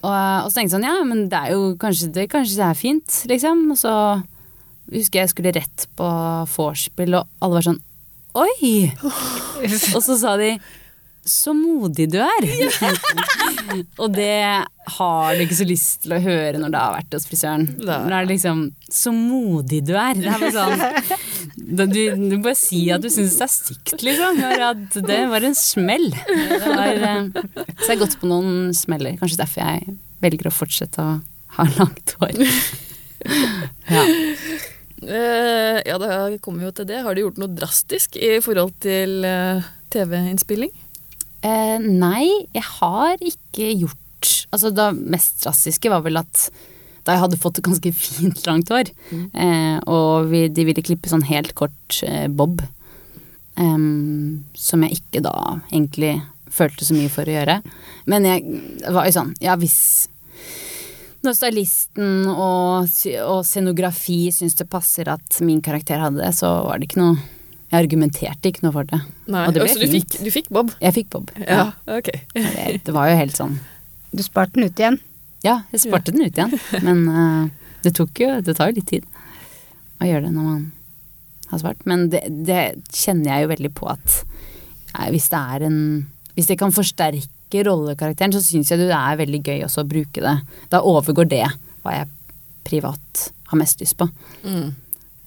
Og, 0.05 0.13
og 0.13 0.47
så 0.51 0.59
tenkte 0.59 0.69
jeg 0.69 0.75
sånn, 0.77 0.87
ja, 0.87 0.95
men 1.07 1.25
det 1.31 1.41
er 1.41 1.55
jo 1.55 1.73
kanskje 1.81 2.11
det, 2.15 2.29
kanskje 2.31 2.59
det 2.61 2.67
er 2.69 2.79
fint, 2.79 3.19
liksom. 3.31 3.65
Og 3.73 3.79
så 3.81 3.93
husker 4.93 5.23
jeg 5.23 5.33
skulle 5.33 5.55
rett 5.55 5.87
på 5.97 6.07
vorspiel, 6.55 7.19
og 7.19 7.29
alle 7.43 7.59
var 7.59 7.69
sånn 7.71 7.83
Oi! 8.35 8.91
Og 9.95 10.01
så 10.03 10.17
sa 10.19 10.33
de 10.35 10.57
så 11.25 11.55
modig 11.57 12.05
du 12.13 12.19
er. 12.21 12.45
og 14.03 14.11
det 14.13 14.65
har 14.97 15.31
du 15.33 15.41
ikke 15.41 15.57
så 15.57 15.65
lyst 15.65 16.03
til 16.03 16.13
å 16.13 16.19
høre 16.21 16.59
når 16.61 16.73
du 16.73 16.77
har 16.77 16.93
vært 16.93 17.15
hos 17.17 17.25
frisøren. 17.25 17.63
Nei. 17.81 17.97
er 18.03 18.27
det 18.27 18.35
liksom 18.35 18.61
Så 18.85 19.13
modig 19.15 19.81
du 19.87 19.95
er. 19.97 20.19
Det 20.19 20.29
er 20.29 20.43
bare 20.43 20.51
sånn 20.53 21.15
du, 21.55 22.01
du 22.29 22.35
bare 22.43 22.57
si 22.59 22.83
at 22.93 23.01
du 23.01 23.09
syns 23.09 23.39
det 23.39 23.47
er 23.47 23.53
stygt, 23.55 23.95
liksom. 24.05 24.43
At 24.67 24.99
det 25.07 25.21
var 25.31 25.47
en 25.47 25.57
smell. 25.57 26.11
Det 26.13 26.61
var, 26.61 27.01
eh, 27.09 27.31
så 27.33 27.87
jeg 27.87 27.95
har 27.95 28.01
gått 28.03 28.19
på 28.21 28.29
noen 28.29 28.69
smeller. 28.77 29.17
Kanskje 29.21 29.41
derfor 29.41 29.65
jeg 29.65 29.97
velger 30.21 30.51
å 30.51 30.53
fortsette 30.53 31.01
å 31.01 31.17
ha 31.57 31.69
langt 31.79 32.17
hår. 32.21 32.45
Ja. 33.89 34.01
Eh, 35.03 35.81
ja, 35.85 35.97
da 35.99 36.29
kommer 36.43 36.63
vi 36.63 36.69
jo 36.69 36.75
til 36.75 36.87
det. 36.89 37.01
Har 37.03 37.15
du 37.15 37.25
gjort 37.25 37.41
noe 37.41 37.51
drastisk 37.51 38.15
i 38.15 38.37
forhold 38.43 38.73
til 38.83 39.25
uh, 39.27 39.65
TV-innspilling? 39.93 40.71
Uh, 41.43 41.77
nei, 41.83 42.29
jeg 42.55 42.65
har 42.79 43.19
ikke 43.21 43.73
gjort 43.75 44.01
Altså 44.25 44.71
det 44.73 44.85
mest 45.11 45.43
drastiske 45.43 45.89
var 45.91 46.01
vel 46.01 46.17
at 46.17 46.47
da 47.05 47.13
jeg 47.13 47.21
hadde 47.21 47.37
fått 47.37 47.59
et 47.59 47.67
ganske 47.67 47.91
fint 48.07 48.39
langt 48.47 48.71
hår, 48.73 48.87
eh, 49.13 49.75
og 49.91 50.31
vi, 50.31 50.45
de 50.49 50.63
ville 50.65 50.81
klippe 50.81 51.11
sånn 51.11 51.27
helt 51.27 51.51
kort 51.59 51.99
bob, 52.33 52.63
um, 53.59 54.47
som 54.57 54.81
jeg 54.87 54.97
ikke 54.97 55.21
da 55.27 55.35
egentlig 55.67 56.15
følte 56.55 56.87
så 56.87 56.97
mye 56.97 57.11
for 57.13 57.29
å 57.29 57.35
gjøre. 57.35 57.59
Men 58.09 58.25
jeg 58.25 58.89
var 58.95 59.05
jo 59.05 59.13
sånn, 59.19 59.35
ja 59.43 59.53
hvis 59.61 59.77
når 61.25 61.35
stylisten 61.37 62.27
og, 62.31 62.89
og 63.25 63.39
scenografi 63.47 64.19
syns 64.33 64.55
det 64.59 64.67
passer 64.71 65.09
at 65.11 65.39
min 65.45 65.61
karakter 65.65 66.01
hadde 66.01 66.21
det, 66.21 66.31
så 66.37 66.51
var 66.67 66.79
det 66.81 66.89
ikke 66.89 67.01
noe 67.01 67.15
Jeg 67.71 67.79
argumenterte 67.81 68.51
ikke 68.51 68.63
noe 68.63 68.75
for 68.75 68.87
det. 68.87 68.99
Nei, 69.27 69.47
Og 69.49 69.55
det 69.55 69.63
ble 69.63 69.73
så 69.73 69.81
du 69.81 69.85
fint. 69.89 70.13
fikk, 70.13 70.23
du 70.23 70.31
fikk 70.31 70.49
Bob? 70.53 70.71
Jeg 70.79 70.95
fikk 70.95 71.09
bob. 71.15 71.31
Ja, 71.41 71.71
ok. 71.89 72.11
Det, 72.37 72.65
det 72.85 72.93
var 72.95 73.09
jo 73.09 73.17
helt 73.19 73.35
sånn 73.37 73.57
Du 74.15 74.21
sparte 74.23 74.55
den 74.59 74.69
ut 74.69 74.79
igjen. 74.79 74.99
Ja, 75.45 75.59
jeg 75.73 75.83
sparte 75.83 76.13
den 76.15 76.25
ut 76.25 76.37
igjen. 76.37 76.53
Men 76.85 77.01
uh, 77.09 77.49
det 77.85 77.95
tok 77.97 78.21
jo 78.21 78.29
Det 78.45 78.55
tar 78.57 78.71
jo 78.71 78.77
litt 78.79 78.89
tid 78.93 79.05
å 80.01 80.07
gjøre 80.09 80.25
det 80.27 80.33
når 80.35 80.45
man 80.47 80.63
har 81.51 81.59
svart. 81.61 81.83
Men 81.87 82.07
det, 82.11 82.23
det 82.47 82.61
kjenner 82.91 83.29
jeg 83.31 83.45
jo 83.45 83.51
veldig 83.53 83.69
på 83.77 83.85
at 83.91 84.15
eh, 84.97 85.09
hvis 85.13 85.29
det 85.31 85.39
er 85.55 85.65
en 85.69 85.77
Hvis 86.35 86.49
det 86.51 86.57
kan 86.59 86.73
forsterke 86.75 87.29
rollekarakteren, 87.63 88.33
så 88.35 88.41
syns 88.43 88.71
jeg 88.71 88.79
det 88.83 88.91
er 88.91 89.17
veldig 89.21 89.41
gøy 89.45 89.63
også 89.65 89.83
å 89.85 89.89
bruke 89.89 90.21
det. 90.23 90.35
Da 90.73 90.81
overgår 90.83 91.29
det 91.31 91.45
hva 91.85 91.93
jeg 91.99 92.09
privat 92.65 93.27
har 93.51 93.59
mest 93.61 93.79
lyst 93.79 93.97
på. 93.97 94.07
Mm. 94.43 94.73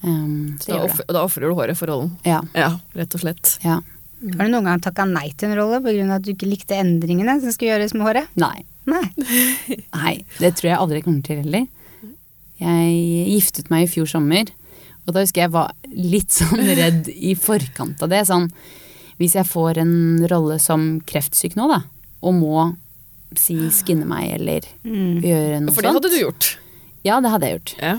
Um, 0.01 0.57
Så 0.61 0.69
det 0.71 0.75
da, 0.77 0.83
offer, 0.85 1.05
da 1.11 1.23
ofrer 1.25 1.49
du 1.49 1.55
håret 1.57 1.77
for 1.79 1.91
rollen? 1.91 2.11
Ja. 2.27 2.41
Ja, 2.53 2.73
rett 2.95 3.15
og 3.15 3.23
slett. 3.25 3.57
ja. 3.65 3.79
Har 4.19 4.49
du 4.49 4.51
noen 4.51 4.65
gang 4.67 4.81
takka 4.83 5.05
nei 5.07 5.29
til 5.39 5.47
en 5.47 5.55
rolle 5.55 5.77
pga. 5.79 6.15
at 6.17 6.25
du 6.25 6.33
ikke 6.33 6.49
likte 6.49 6.75
endringene 6.75 7.37
som 7.39 7.53
skulle 7.55 7.71
gjøres 7.71 7.93
med 7.95 8.03
håret? 8.03 8.27
Nei. 8.35 8.65
Nei. 8.89 9.05
Nei, 9.95 10.13
det 10.41 10.57
tror 10.57 10.67
jeg 10.73 10.79
aldri 10.79 11.01
kommer 11.05 11.23
til 11.23 11.39
heller. 11.39 11.67
Jeg 12.59 13.29
giftet 13.31 13.69
meg 13.71 13.85
i 13.85 13.91
fjor 13.93 14.09
sommer, 14.11 14.49
og 15.07 15.13
da 15.15 15.23
husker 15.23 15.45
jeg 15.45 15.53
var 15.53 15.71
litt 15.87 16.35
sånn 16.35 16.59
redd 16.67 17.07
i 17.15 17.31
forkant 17.39 18.03
av 18.03 18.11
det. 18.11 18.25
Sånn, 18.27 18.49
hvis 19.21 19.37
jeg 19.39 19.47
får 19.47 19.79
en 19.85 19.93
rolle 20.31 20.59
som 20.59 20.97
kreftsyk 21.07 21.55
nå, 21.55 21.69
da, 21.71 21.79
og 22.21 22.33
må 22.35 22.67
si 23.37 23.55
skinne 23.73 24.07
meg 24.09 24.31
eller 24.39 24.65
Mm. 24.83 25.21
gjøre 25.21 25.59
noe 25.61 25.69
sånt. 25.69 25.75
For 25.75 25.85
det 25.85 25.93
hadde 25.93 26.09
du 26.09 26.19
gjort? 26.23 26.47
Ja, 27.05 27.19
det 27.21 27.29
hadde 27.31 27.45
jeg 27.49 27.59
gjort. 27.59 27.73
Ja. 27.81 27.95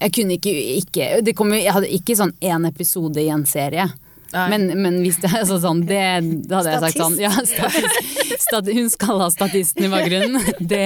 Jeg 0.00 0.12
kunne 0.16 0.36
ikke, 0.38 0.52
ikke 0.80 1.08
det 1.24 1.34
kom, 1.36 1.52
Jeg 1.52 1.72
hadde 1.72 1.88
ikke 1.92 2.16
sånn 2.16 2.32
én 2.40 2.66
episode 2.68 3.20
i 3.20 3.28
en 3.30 3.44
serie. 3.46 3.86
Men, 4.32 4.68
men 4.80 5.00
hvis 5.02 5.16
det 5.20 5.26
er 5.30 5.40
altså 5.42 5.58
sånn, 5.60 5.80
det, 5.88 6.00
da 6.48 6.60
hadde 6.60 6.70
jeg 6.70 6.82
sagt 6.84 7.00
sånn 7.00 7.16
Ja, 7.18 7.30
statist, 7.34 8.44
stat, 8.46 8.68
hun 8.74 8.90
skal 8.92 9.18
ha 9.24 9.28
statisten 9.34 9.84
i 9.88 9.90
bakgrunnen. 9.90 10.38
Det, 10.60 10.84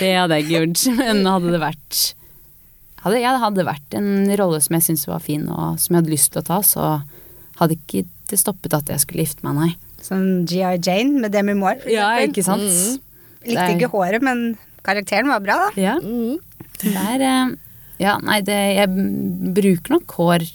det 0.00 0.10
hadde 0.18 0.36
jeg 0.38 0.44
ikke 0.46 0.58
gjort. 0.58 0.84
Men 1.00 1.22
hadde 1.26 1.52
det 1.54 1.60
vært 1.62 2.00
hadde, 3.00 3.20
ja, 3.22 3.30
det 3.32 3.40
hadde 3.40 3.64
vært 3.64 3.94
en 3.96 4.10
rolle 4.36 4.58
som 4.60 4.74
jeg 4.76 4.84
syntes 4.90 5.06
var 5.08 5.22
fin, 5.24 5.46
og 5.48 5.78
som 5.80 5.94
jeg 5.94 6.02
hadde 6.02 6.12
lyst 6.12 6.32
til 6.34 6.42
å 6.42 6.48
ta, 6.50 6.58
så 6.60 6.88
hadde 7.60 7.78
ikke 7.78 8.02
det 8.28 8.38
stoppet 8.38 8.74
at 8.76 8.92
jeg 8.92 9.00
skulle 9.00 9.24
gifte 9.24 9.46
meg, 9.46 9.56
nei. 9.56 9.70
Sånn 10.02 10.46
G.I. 10.48 10.78
Jane 10.82 11.20
med 11.20 11.32
Demi 11.32 11.54
Moore. 11.54 11.80
Ja, 11.90 12.10
ikke 12.24 12.42
sant? 12.44 12.62
Mm. 12.62 13.00
Likte 13.46 13.64
er- 13.66 13.74
ikke 13.78 13.90
håret, 13.92 14.22
men 14.22 14.56
karakteren 14.84 15.28
var 15.28 15.40
bra, 15.44 15.56
da. 15.68 15.80
Ja, 15.80 15.98
Mm. 16.00 16.38
det 16.82 16.94
er 16.96 17.20
eh, 17.22 17.56
Ja, 18.00 18.14
nei, 18.24 18.40
det, 18.40 18.56
jeg 18.76 18.88
bruker 19.52 19.90
nok 19.98 20.06
hår, 20.16 20.46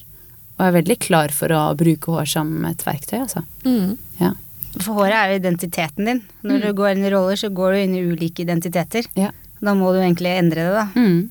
og 0.57 0.65
er 0.65 0.71
veldig 0.81 0.97
klar 0.99 1.29
for 1.31 1.47
å 1.53 1.75
bruke 1.77 2.09
hår 2.09 2.25
som 2.27 2.65
et 2.65 2.77
verktøy, 2.83 3.19
altså. 3.21 3.43
Mm. 3.63 3.97
Ja. 4.19 4.31
For 4.79 4.93
håret 4.97 5.13
er 5.13 5.29
jo 5.31 5.39
identiteten 5.39 6.05
din. 6.05 6.23
Når 6.43 6.61
du 6.65 6.73
går 6.73 6.95
inn 6.95 7.05
i 7.05 7.11
roller, 7.13 7.35
så 7.37 7.51
går 7.53 7.71
du 7.73 7.77
inn 7.83 7.95
i 7.95 8.01
ulike 8.15 8.41
identiteter. 8.41 9.05
ja. 9.15 9.29
Da 9.61 9.73
må 9.73 9.93
du 9.93 9.99
egentlig 10.01 10.33
endre 10.37 10.55
det, 10.55 10.73
da. 10.73 10.87
Mm. 10.99 11.29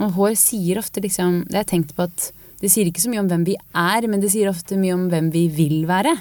Og 0.00 0.12
hår 0.14 0.34
sier 0.36 0.78
ofte 0.78 1.00
liksom 1.02 1.44
Det 1.48 1.54
har 1.56 1.64
jeg 1.64 1.70
tenkt 1.72 1.94
på 1.96 2.04
at 2.04 2.32
det 2.60 2.70
sier 2.70 2.84
ikke 2.86 3.00
så 3.00 3.08
mye 3.08 3.20
om 3.20 3.28
hvem 3.28 3.44
vi 3.46 3.54
er, 3.74 4.06
men 4.06 4.20
det 4.20 4.30
sier 4.30 4.50
ofte 4.50 4.76
mye 4.76 4.92
om 4.92 5.08
hvem 5.08 5.30
vi 5.32 5.48
vil 5.48 5.86
være. 5.88 6.12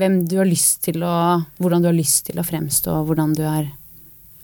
Hvem 0.00 0.20
du 0.30 0.36
har 0.40 0.48
lyst 0.48 0.82
til 0.86 1.02
å 1.06 1.14
Hvordan 1.60 1.84
du 1.84 1.90
har 1.92 1.96
lyst 1.96 2.26
til 2.30 2.40
å 2.40 2.46
fremstå, 2.46 3.00
hvordan 3.06 3.34
du 3.36 3.44
er 3.46 3.70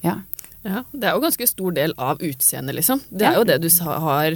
Ja. 0.05 0.19
Ja, 0.67 0.81
det 0.91 1.07
er 1.07 1.13
jo 1.15 1.21
ganske 1.23 1.47
stor 1.47 1.71
del 1.77 1.93
av 2.03 2.19
utseendet, 2.27 2.75
liksom. 2.75 2.99
Det 3.07 3.23
Ja. 3.23 3.31
er 3.31 3.37
jo 3.39 3.45
det 3.47 3.61
du 3.63 3.69
har, 3.85 4.35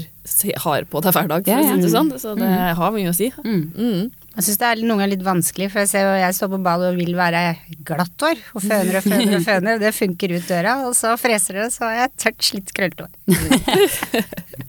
har 0.62 0.84
på 0.86 1.00
deg 1.02 1.12
hver 1.16 1.26
dag, 1.28 1.42
for 1.44 1.50
Ja, 1.50 1.58
å 1.58 1.74
si 1.74 1.80
det 1.82 1.90
sånn. 1.90 2.12
Så 2.22 2.36
det 2.38 2.50
har 2.78 2.92
mye 2.94 3.10
å 3.10 3.14
si. 3.16 3.32
Mm. 3.42 3.64
Mm. 3.74 4.12
Jeg 4.36 4.44
syns 4.46 4.58
det 4.62 4.68
er 4.68 4.76
noen 4.86 5.00
ganger 5.00 5.10
litt 5.10 5.24
vanskelig, 5.26 5.66
for 5.72 5.80
jeg 5.82 5.88
ser 5.90 6.06
jo 6.06 6.12
jeg 6.22 6.36
står 6.36 6.52
på 6.52 6.60
ball 6.62 6.84
og 6.86 6.94
vil 7.00 7.16
være 7.18 7.40
glatt 7.82 8.14
hår, 8.22 8.38
og 8.54 8.62
føner 8.62 9.00
og 9.00 9.02
føner 9.08 9.34
og 9.40 9.42
føner, 9.48 9.74
og 9.74 9.80
det 9.82 9.90
funker 9.96 10.36
ut 10.36 10.46
døra, 10.46 10.76
og 10.86 10.94
så 10.94 11.16
freser 11.18 11.58
det, 11.58 11.66
så 11.74 11.88
har 11.88 11.96
jeg 11.98 12.14
tørt 12.22 12.46
slitt 12.46 12.70
krøllete 12.78 13.08
hår. 13.08 13.10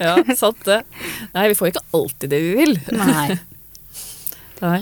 Ja, 0.00 0.16
sant 0.36 0.60
det. 0.66 0.82
Nei, 1.34 1.46
vi 1.48 1.54
får 1.56 1.70
ikke 1.72 1.84
alltid 1.96 2.30
det 2.32 2.40
vi 2.42 2.52
vil. 2.58 2.74
Nei. 2.92 3.38
Nei. 4.64 4.80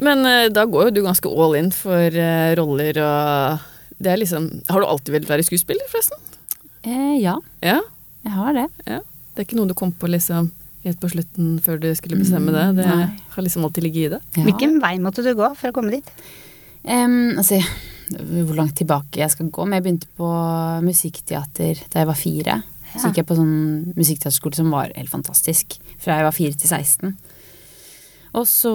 Men 0.00 0.24
eh, 0.28 0.48
da 0.52 0.64
går 0.68 0.88
jo 0.88 0.94
du 0.96 1.02
ganske 1.04 1.28
all 1.28 1.56
in 1.58 1.70
for 1.76 2.08
eh, 2.16 2.52
roller 2.58 2.96
og 3.04 3.66
det 4.00 4.14
er 4.14 4.20
liksom 4.22 4.46
Har 4.72 4.80
du 4.80 4.86
alltid 4.88 5.12
villet 5.12 5.28
være 5.28 5.44
skuespiller, 5.44 5.84
forresten? 5.92 6.16
Eh, 6.88 7.18
ja, 7.20 7.36
Ja? 7.60 7.80
jeg 8.24 8.32
har 8.32 8.52
det. 8.56 8.66
ja. 8.88 9.00
Det 9.34 9.42
er 9.44 9.46
ikke 9.48 9.58
noe 9.60 9.68
du 9.70 9.74
kom 9.76 9.92
på 9.96 10.08
liksom 10.10 10.50
helt 10.84 11.00
på 11.00 11.10
slutten 11.12 11.58
før 11.60 11.76
du 11.80 11.90
skulle 11.96 12.16
bestemme 12.20 12.52
det? 12.52 12.64
Det 12.80 12.86
Nei. 12.88 13.06
har 13.34 13.44
liksom 13.44 13.64
alltid 13.68 13.84
ligget 13.84 14.06
i 14.06 14.12
det? 14.14 14.20
Ja. 14.38 14.44
Hvilken 14.48 14.78
vei 14.80 14.94
måtte 15.00 15.22
du 15.24 15.30
gå 15.36 15.50
for 15.56 15.68
å 15.70 15.76
komme 15.76 15.92
dit? 15.92 16.08
Um, 16.88 17.36
altså, 17.36 17.58
hvor 18.08 18.56
langt 18.56 18.76
tilbake 18.80 19.20
jeg 19.20 19.30
skal 19.34 19.50
gå. 19.52 19.66
Men 19.68 19.76
jeg 19.78 19.84
begynte 19.84 20.08
på 20.16 20.28
musikkteater 20.84 21.82
da 21.92 22.02
jeg 22.02 22.08
var 22.10 22.18
fire. 22.18 22.56
Så 22.96 23.06
gikk 23.10 23.20
jeg 23.20 23.28
på 23.28 23.36
sånn 23.38 23.92
musikkteaterskole 23.94 24.56
som 24.58 24.72
var 24.74 24.90
helt 24.96 25.12
fantastisk. 25.12 25.76
Fra 26.02 26.16
jeg 26.18 26.26
var 26.26 26.34
fire 26.34 26.56
til 26.58 26.72
16. 26.72 27.12
Og 28.36 28.46
så 28.46 28.72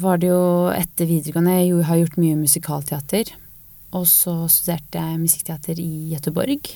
var 0.00 0.20
det 0.22 0.30
jo 0.30 0.70
etter 0.72 1.08
videregående 1.08 1.58
Jeg 1.58 1.84
har 1.84 2.00
gjort 2.00 2.20
mye 2.20 2.38
musikalteater. 2.40 3.34
Og 3.94 4.06
så 4.10 4.32
studerte 4.50 4.98
jeg 4.98 5.20
musikkteater 5.20 5.80
i 5.82 6.14
Gøteborg 6.14 6.70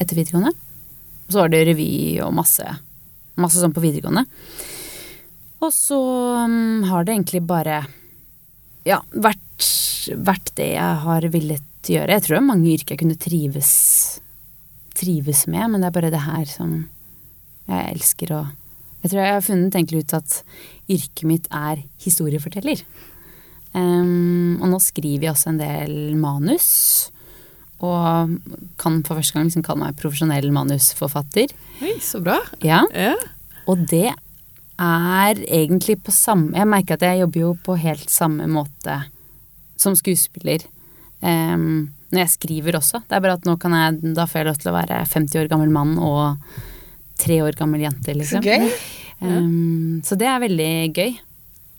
etter 0.00 0.16
videregående. 0.16 0.54
Og 1.26 1.34
så 1.34 1.42
var 1.42 1.52
det 1.52 1.62
revy 1.68 1.92
og 2.24 2.32
masse, 2.34 2.64
masse 3.38 3.60
sånn 3.60 3.74
på 3.76 3.84
videregående. 3.84 4.24
Og 5.60 5.72
så 5.76 6.00
um, 6.48 6.82
har 6.88 7.04
det 7.04 7.14
egentlig 7.14 7.42
bare 7.44 7.82
ja, 8.88 9.02
vært, 9.12 9.68
vært 10.16 10.54
det 10.56 10.72
jeg 10.72 11.02
har 11.04 11.28
villet 11.30 11.90
gjøre. 11.90 12.16
Jeg 12.16 12.24
tror 12.24 12.36
det 12.36 12.40
er 12.40 12.48
mange 12.48 12.72
yrker 12.72 12.96
jeg 12.96 13.02
kunne 13.04 13.20
trives, 13.20 13.74
trives 14.96 15.44
med, 15.52 15.68
men 15.68 15.84
det 15.84 15.90
er 15.90 15.96
bare 16.00 16.12
det 16.14 16.24
her 16.24 16.48
som 16.48 16.74
jeg 17.70 17.92
elsker 17.92 18.34
å 18.34 18.40
Jeg 19.02 19.10
tror 19.10 19.20
jeg 19.22 19.32
har 19.36 19.44
funnet 19.46 19.74
egentlig 19.76 20.02
ut 20.04 20.14
at 20.18 20.42
yrket 20.90 21.24
mitt 21.28 21.46
er 21.54 21.82
historieforteller. 22.04 22.82
Um, 23.72 24.58
og 24.60 24.66
nå 24.72 24.80
skriver 24.82 25.28
jeg 25.28 25.32
også 25.34 25.52
en 25.52 25.60
del 25.60 25.94
manus. 26.20 26.68
Og 27.80 28.34
kan 28.80 28.98
for 29.06 29.16
første 29.16 29.36
gang 29.38 29.46
liksom 29.48 29.64
kalle 29.64 29.86
meg 29.86 29.96
profesjonell 30.00 30.50
manusforfatter. 30.52 31.54
Oi, 31.86 31.94
så 32.04 32.20
bra. 32.24 32.40
Ja, 32.60 32.82
Ja. 32.92 33.14
og 33.66 33.86
det 33.88 34.10
er 34.80 35.34
egentlig 35.44 35.98
på 36.02 36.10
samme 36.10 36.56
Jeg 36.56 36.66
merker 36.66 36.94
at 36.96 37.02
jeg 37.04 37.20
jobber 37.20 37.40
jo 37.40 37.50
på 37.62 37.74
helt 37.76 38.08
samme 38.08 38.46
måte 38.48 39.02
som 39.76 39.96
skuespiller 39.96 40.64
Um, 41.20 41.90
når 42.08 42.22
jeg 42.22 42.30
skriver 42.32 42.78
også. 42.78 43.02
Det 43.04 43.12
er 43.12 43.20
bare 43.20 43.34
at 43.36 43.44
nå 43.44 43.52
kan 43.60 43.74
jeg 43.76 44.14
Da 44.16 44.24
får 44.24 44.38
jeg 44.40 44.46
lov 44.46 44.56
til 44.56 44.70
å 44.70 44.72
være 44.72 45.00
50 45.04 45.36
år 45.42 45.50
gammel 45.52 45.68
mann 45.68 45.98
og 46.00 46.38
tre 47.20 47.40
år 47.44 47.58
gammel 47.58 47.84
jente, 47.84 48.14
liksom. 48.16 48.42
Så 48.42 48.48
gøy. 48.48 48.70
Em, 49.20 50.00
så 50.04 50.16
det 50.16 50.28
er 50.30 50.40
veldig 50.42 50.72
gøy. 50.96 51.18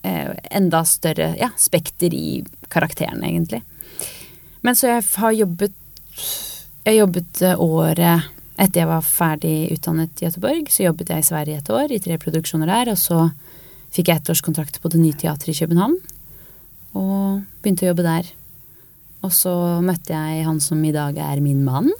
Uh, 0.02 0.32
enda 0.50 0.80
større 0.88 1.28
ja, 1.38 1.52
spekter 1.58 2.14
i 2.14 2.42
karakterene, 2.72 3.28
egentlig. 3.28 3.62
Men 4.62 4.78
så 4.78 4.96
jeg 4.96 5.04
har 5.18 5.34
jobbet 5.34 5.78
Jeg 6.82 6.98
jobbet 6.98 7.40
eh, 7.46 7.60
året 7.62 8.30
etter 8.60 8.82
jeg 8.82 8.88
var 8.90 9.04
ferdig 9.06 9.54
utdannet 9.74 10.20
i 10.20 10.26
Göteborg, 10.26 10.66
så 10.70 10.84
jobbet 10.84 11.12
jeg 11.12 11.22
i 11.22 11.26
Sverige 11.26 11.60
et 11.62 11.70
år, 11.72 11.92
i 11.94 12.00
tre 12.02 12.18
produksjoner 12.20 12.68
der, 12.68 12.90
og 12.92 12.98
så 13.00 13.30
fikk 13.94 14.10
jeg 14.10 14.20
ettårskontrakt 14.20 14.80
på 14.82 14.90
Det 14.92 15.00
Nye 15.00 15.16
Teatret 15.18 15.54
i 15.54 15.58
København. 15.62 15.96
Og 16.98 17.42
begynte 17.62 17.86
å 17.86 17.92
jobbe 17.92 18.04
der. 18.06 18.28
Og 19.22 19.32
så 19.34 19.54
møtte 19.84 20.14
jeg 20.14 20.44
han 20.46 20.60
som 20.62 20.82
i 20.84 20.92
dag 20.94 21.18
er 21.22 21.42
min 21.44 21.62
mann. 21.64 21.90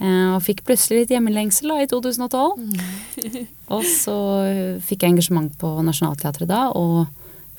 Eh, 0.00 0.34
Og 0.34 0.40
fikk 0.42 0.62
plutselig 0.66 1.02
litt 1.02 1.12
hjemmelengsel 1.14 1.68
da, 1.72 1.80
i 1.82 1.88
2012. 1.90 3.46
Og 3.72 3.84
så 3.86 4.16
fikk 4.82 5.04
jeg 5.04 5.14
engasjement 5.14 5.52
på 5.60 5.72
Nationaltheatret 5.86 6.48
da, 6.50 6.68
og 6.74 7.06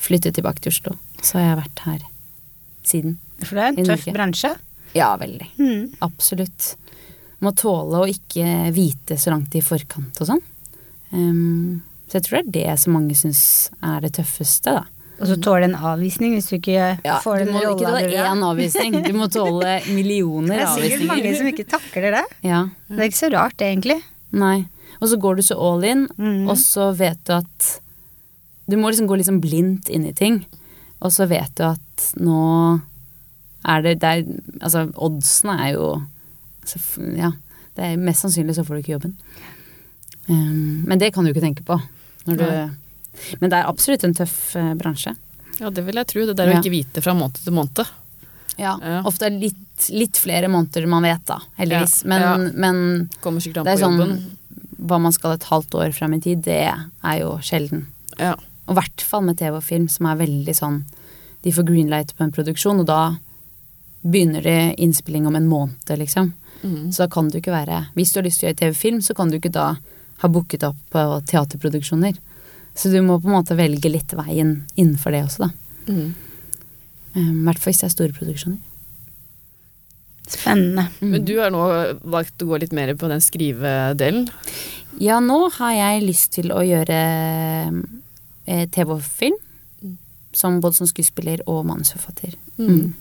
flyttet 0.03 0.35
tilbake 0.35 0.63
til 0.63 0.73
Oslo. 0.73 0.95
Så 1.21 1.37
har 1.39 1.45
jeg 1.51 1.59
vært 1.61 1.83
her 1.87 2.01
siden. 2.83 3.17
For 3.43 3.55
det 3.55 3.63
er 3.63 3.77
en 3.77 3.91
tøff 3.93 4.07
bransje. 4.15 4.53
Ja, 4.93 5.13
veldig. 5.17 5.47
Mm. 5.57 5.93
Absolutt. 6.05 6.73
Må 7.43 7.51
tåle 7.57 8.03
å 8.03 8.09
ikke 8.09 8.71
vite 8.75 9.17
så 9.19 9.33
langt 9.33 9.55
i 9.57 9.61
forkant 9.63 10.19
og 10.21 10.29
sånn. 10.29 10.43
Um, 11.13 11.81
så 12.07 12.19
jeg 12.19 12.25
tror 12.27 12.37
det 12.37 12.43
er 12.43 12.51
det 12.73 12.79
som 12.83 12.93
mange 12.97 13.15
syns 13.17 13.41
er 13.83 14.03
det 14.03 14.13
tøffeste, 14.19 14.75
da. 14.77 14.83
Og 15.23 15.29
så 15.31 15.37
tåle 15.39 15.69
en 15.69 15.75
avvisning 15.79 16.33
hvis 16.35 16.49
du 16.51 16.55
ikke 16.57 16.97
får 17.23 17.37
du 17.39 17.45
den 17.45 17.53
må 17.55 17.61
rolla 17.63 17.77
tåle 17.79 17.99
du 18.03 18.07
ikke 18.09 18.17
tåle 18.19 18.31
én 18.33 18.43
avvisning, 18.49 18.97
du 19.05 19.13
må 19.15 19.27
tåle 19.31 19.73
millioner 19.97 20.65
avvisninger. 20.65 20.75
Det 20.75 20.83
er 20.83 20.97
sikkert 20.97 21.07
mange 21.13 21.35
som 21.39 21.47
ikke 21.53 21.65
takler 21.71 22.17
det. 22.17 22.23
Ja, 22.43 22.59
Det 22.89 22.99
er 22.99 23.09
ikke 23.09 23.21
så 23.21 23.29
rart, 23.31 23.55
det, 23.57 23.69
egentlig. 23.71 23.99
nei. 24.31 24.57
Og 25.01 25.07
så 25.09 25.17
går 25.19 25.35
du 25.39 25.41
så 25.47 25.55
all 25.59 25.83
in, 25.87 26.03
Mhm. 26.17 26.47
og 26.51 26.57
så 26.59 26.91
vet 26.95 27.23
du 27.25 27.33
at 27.39 27.79
Du 28.69 28.77
må 28.77 28.87
liksom 28.91 29.07
gå 29.07 29.17
liksom 29.19 29.41
blindt 29.43 29.89
inn 29.89 30.05
i 30.07 30.13
ting, 30.13 30.45
og 31.01 31.11
så 31.11 31.25
vet 31.27 31.51
du 31.55 31.63
at 31.67 32.05
nå 32.15 32.81
er 33.65 33.81
det, 33.81 33.99
det 33.99 34.07
er, 34.07 34.23
Altså, 34.61 34.85
oddsene 34.95 35.57
er 35.59 35.73
jo 35.73 36.01
så 36.65 36.79
Ja. 37.17 37.31
Det 37.75 37.83
er 37.83 37.97
mest 37.97 38.21
sannsynlig 38.23 38.55
så 38.55 38.63
får 38.63 38.75
du 38.75 38.81
ikke 38.83 38.93
jobben. 38.99 39.15
Um, 40.29 40.83
men 40.87 40.99
det 40.99 41.11
kan 41.13 41.25
du 41.25 41.31
ikke 41.33 41.41
tenke 41.43 41.63
på. 41.65 41.75
Når 42.27 42.37
du, 42.37 42.43
Nei. 42.45 42.69
Men 43.39 43.49
det 43.49 43.59
er 43.59 43.69
absolutt 43.69 44.03
en 44.07 44.15
tøff 44.17 44.55
eh, 44.59 44.73
bransje. 44.79 45.15
Ja, 45.59 45.69
det 45.69 45.83
vil 45.85 45.99
jeg 46.01 46.09
tro. 46.09 46.25
Det 46.25 46.37
der 46.37 46.49
å 46.49 46.55
Ja. 46.55 46.61
ikke 46.61 46.73
vite 46.73 47.01
fra 47.01 47.13
måned 47.13 47.37
til 47.43 47.53
måned. 47.53 47.85
Ja. 48.57 48.77
Ja. 48.81 49.01
Ofte 49.05 49.27
er 49.27 49.33
det 49.33 49.39
litt, 49.51 49.89
litt 49.89 50.17
flere 50.17 50.49
måneder 50.51 50.85
man 50.89 51.03
vet, 51.05 51.25
da, 51.25 51.39
heldigvis. 51.57 52.03
Ja. 52.03 52.09
Men, 52.13 52.51
men 52.55 52.81
det 53.09 53.21
på 53.21 53.33
er 53.65 53.77
sånn 53.81 53.99
jobben. 53.99 54.17
Hva 54.83 54.99
man 54.99 55.13
skal 55.15 55.37
et 55.37 55.45
halvt 55.47 55.77
år 55.79 55.93
frem 55.95 56.13
i 56.17 56.19
tid, 56.19 56.41
det 56.43 56.59
er 56.67 57.19
jo 57.21 57.37
sjelden. 57.41 57.85
Ja. 58.19 58.33
Og 58.67 58.75
i 58.75 58.79
hvert 58.81 59.01
fall 59.01 59.23
med 59.23 59.37
TV 59.39 59.57
og 59.57 59.63
film, 59.63 59.87
som 59.91 60.07
er 60.07 60.19
veldig 60.21 60.53
sånn 60.55 60.83
De 61.43 61.51
får 61.51 61.65
greenlight 61.67 62.13
på 62.15 62.23
en 62.23 62.31
produksjon, 62.31 62.79
og 62.79 62.85
da 62.87 63.17
begynner 64.03 64.43
det 64.43 64.75
innspilling 64.79 65.25
om 65.27 65.35
en 65.35 65.47
måned, 65.47 65.89
liksom. 65.99 66.33
Mm. 66.63 66.91
Så 66.93 67.03
da 67.03 67.07
kan 67.11 67.27
du 67.27 67.39
ikke 67.39 67.51
være 67.51 67.87
Hvis 67.95 68.13
du 68.13 68.19
har 68.21 68.23
lyst 68.23 68.39
til 68.39 68.47
å 68.47 68.51
gjøre 68.51 68.59
TV-film, 68.61 69.01
så 69.03 69.15
kan 69.15 69.29
du 69.31 69.35
ikke 69.35 69.51
da 69.51 69.73
ha 70.23 70.29
booket 70.31 70.63
opp 70.63 70.77
på 70.93 71.01
teaterproduksjoner. 71.27 72.15
Så 72.75 72.89
du 72.89 72.99
må 73.05 73.19
på 73.21 73.29
en 73.29 73.37
måte 73.37 73.57
velge 73.57 73.91
litt 73.91 74.13
veien 74.17 74.63
innenfor 74.75 75.13
det 75.13 75.23
også, 75.27 75.47
da. 75.47 75.49
I 75.87 75.97
mm. 75.97 76.13
I 77.13 77.23
hvert 77.45 77.59
fall 77.61 77.69
hvis 77.69 77.81
det 77.83 77.87
er 77.87 77.93
store 77.93 78.15
produksjoner. 78.17 78.61
Spennende. 80.33 80.87
Men 81.03 81.25
du 81.27 81.35
har 81.37 81.51
nå 81.53 81.61
valgt 82.09 82.41
å 82.41 82.47
gå 82.49 82.57
litt 82.63 82.73
mer 82.73 82.93
på 82.97 83.09
den 83.11 83.21
skrivedelen. 83.21 84.29
Ja, 85.01 85.19
nå 85.21 85.49
har 85.59 85.73
jeg 85.75 86.05
lyst 86.07 86.31
til 86.37 86.53
å 86.55 86.63
gjøre 86.65 86.99
eh, 88.47 88.65
TV 88.73 88.95
og 88.95 89.03
film. 89.05 89.37
Som 90.33 90.57
både 90.63 90.79
som 90.79 90.89
skuespiller 90.89 91.43
og 91.45 91.65
manusforfatter. 91.69 92.33
Mm. 92.57 92.95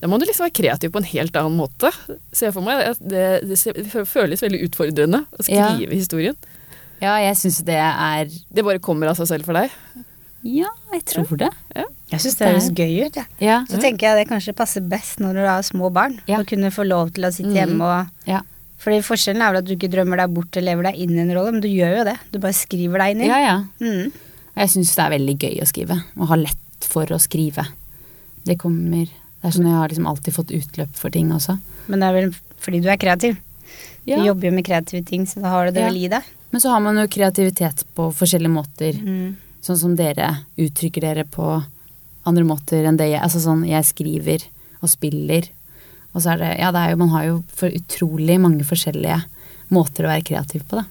Da 0.00 0.08
må 0.10 0.18
du 0.18 0.26
liksom 0.26 0.48
være 0.48 0.56
kreativ 0.58 0.90
på 0.92 0.98
en 1.00 1.06
helt 1.12 1.36
annen 1.38 1.54
måte. 1.60 1.92
Ser 2.34 2.48
jeg 2.48 2.56
for 2.56 2.66
meg. 2.66 2.98
Det, 2.98 3.22
det, 3.46 3.60
det 3.78 4.06
føles 4.08 4.42
veldig 4.42 4.64
utfordrende 4.66 5.22
å 5.30 5.46
skrive 5.46 5.86
Ja. 5.86 5.92
historien. 5.92 6.40
Ja, 7.02 7.16
jeg 7.18 7.34
syns 7.40 7.60
det 7.66 7.74
er 7.80 8.28
Det 8.30 8.62
bare 8.64 8.78
kommer 8.82 9.10
av 9.10 9.16
seg 9.18 9.26
selv 9.32 9.48
for 9.48 9.58
deg. 9.58 9.72
Ja, 10.46 10.70
jeg 10.92 11.04
tror 11.06 11.36
det. 11.38 11.50
Jeg 12.10 12.20
syns 12.22 12.36
det 12.38 12.48
høres 12.48 12.70
gøy 12.74 13.06
ut, 13.06 13.18
jeg. 13.20 13.26
Ja. 13.42 13.60
Så 13.70 13.78
tenker 13.82 14.08
jeg 14.10 14.22
det 14.22 14.30
kanskje 14.30 14.54
passer 14.58 14.82
best 14.86 15.20
når 15.22 15.38
du 15.38 15.42
har 15.46 15.62
små 15.66 15.90
barn. 15.94 16.16
Ja. 16.30 16.40
Å 16.42 16.46
kunne 16.48 16.70
få 16.74 16.86
lov 16.86 17.12
til 17.14 17.24
å 17.28 17.30
sitte 17.34 17.50
Mhm. 17.50 17.58
hjemme 17.58 17.82
og 17.82 18.28
Ja. 18.28 18.40
Fordi 18.82 18.98
forskjellen 19.06 19.42
er 19.42 19.52
vel 19.52 19.58
at 19.62 19.64
du 19.64 19.76
ikke 19.76 19.90
drømmer 19.92 20.16
deg 20.18 20.34
bort 20.34 20.56
eller 20.56 20.74
lever 20.74 20.82
deg 20.90 20.96
inn 20.98 21.16
i 21.16 21.20
en 21.22 21.30
rolle, 21.36 21.52
men 21.52 21.60
du 21.62 21.68
gjør 21.68 21.98
jo 21.98 22.04
det. 22.04 22.16
Du 22.32 22.38
bare 22.40 22.52
skriver 22.52 22.98
deg 22.98 23.10
inn 23.16 23.22
i. 23.22 23.26
ja, 23.28 23.38
ja. 23.38 23.64
Mm. 23.80 24.12
Jeg 24.56 24.68
syns 24.68 24.94
det 24.96 25.04
er 25.04 25.18
veldig 25.18 25.38
gøy 25.38 25.60
å 25.62 25.66
skrive, 25.70 26.02
og 26.18 26.26
ha 26.28 26.34
lett 26.36 26.80
for 26.80 27.06
å 27.06 27.18
skrive. 27.20 27.66
Det 28.44 28.58
kommer 28.58 29.06
Det 29.42 29.48
er 29.48 29.58
sånn 29.58 29.66
jeg 29.66 29.74
har 29.74 29.88
liksom 29.88 30.06
alltid 30.06 30.34
fått 30.34 30.50
utløp 30.54 30.94
for 30.94 31.10
ting 31.10 31.30
også. 31.32 31.58
Men 31.88 31.98
det 32.00 32.08
er 32.08 32.12
vel 32.20 32.34
fordi 32.60 32.80
du 32.82 32.88
er 32.88 32.96
kreativ. 32.96 33.36
Ja. 34.04 34.18
Du 34.18 34.26
jobber 34.26 34.48
jo 34.48 34.54
med 34.56 34.66
kreative 34.66 35.04
ting, 35.06 35.26
så 35.26 35.42
da 35.42 35.52
har 35.52 35.68
du 35.68 35.76
det 35.76 35.84
vel 35.86 36.00
i 36.00 36.08
deg. 36.10 36.26
Men 36.52 36.60
så 36.60 36.72
har 36.72 36.82
man 36.84 36.98
jo 36.98 37.08
kreativitet 37.08 37.84
på 37.96 38.08
forskjellige 38.12 38.52
måter. 38.52 38.98
Mm. 38.98 39.36
Sånn 39.62 39.78
som 39.78 39.94
dere 39.96 40.42
uttrykker 40.60 41.04
dere 41.04 41.24
på 41.24 41.46
andre 42.28 42.44
måter 42.46 42.86
enn 42.86 42.98
det 42.98 43.12
jeg 43.12 43.22
Altså 43.22 43.40
sånn, 43.42 43.62
jeg 43.66 43.86
skriver 43.86 44.44
og 44.82 44.90
spiller. 44.90 45.46
Og 46.12 46.24
så 46.24 46.34
er 46.34 46.42
det 46.42 46.50
Ja, 46.60 46.72
det 46.74 46.82
er 46.82 46.90
jo 46.92 47.00
Man 47.00 47.12
har 47.14 47.28
jo 47.28 47.36
for 47.54 47.72
utrolig 47.72 48.40
mange 48.42 48.66
forskjellige 48.68 49.22
måter 49.72 50.04
å 50.04 50.12
være 50.12 50.26
kreativ 50.28 50.66
på, 50.68 50.82
da. 50.82 50.84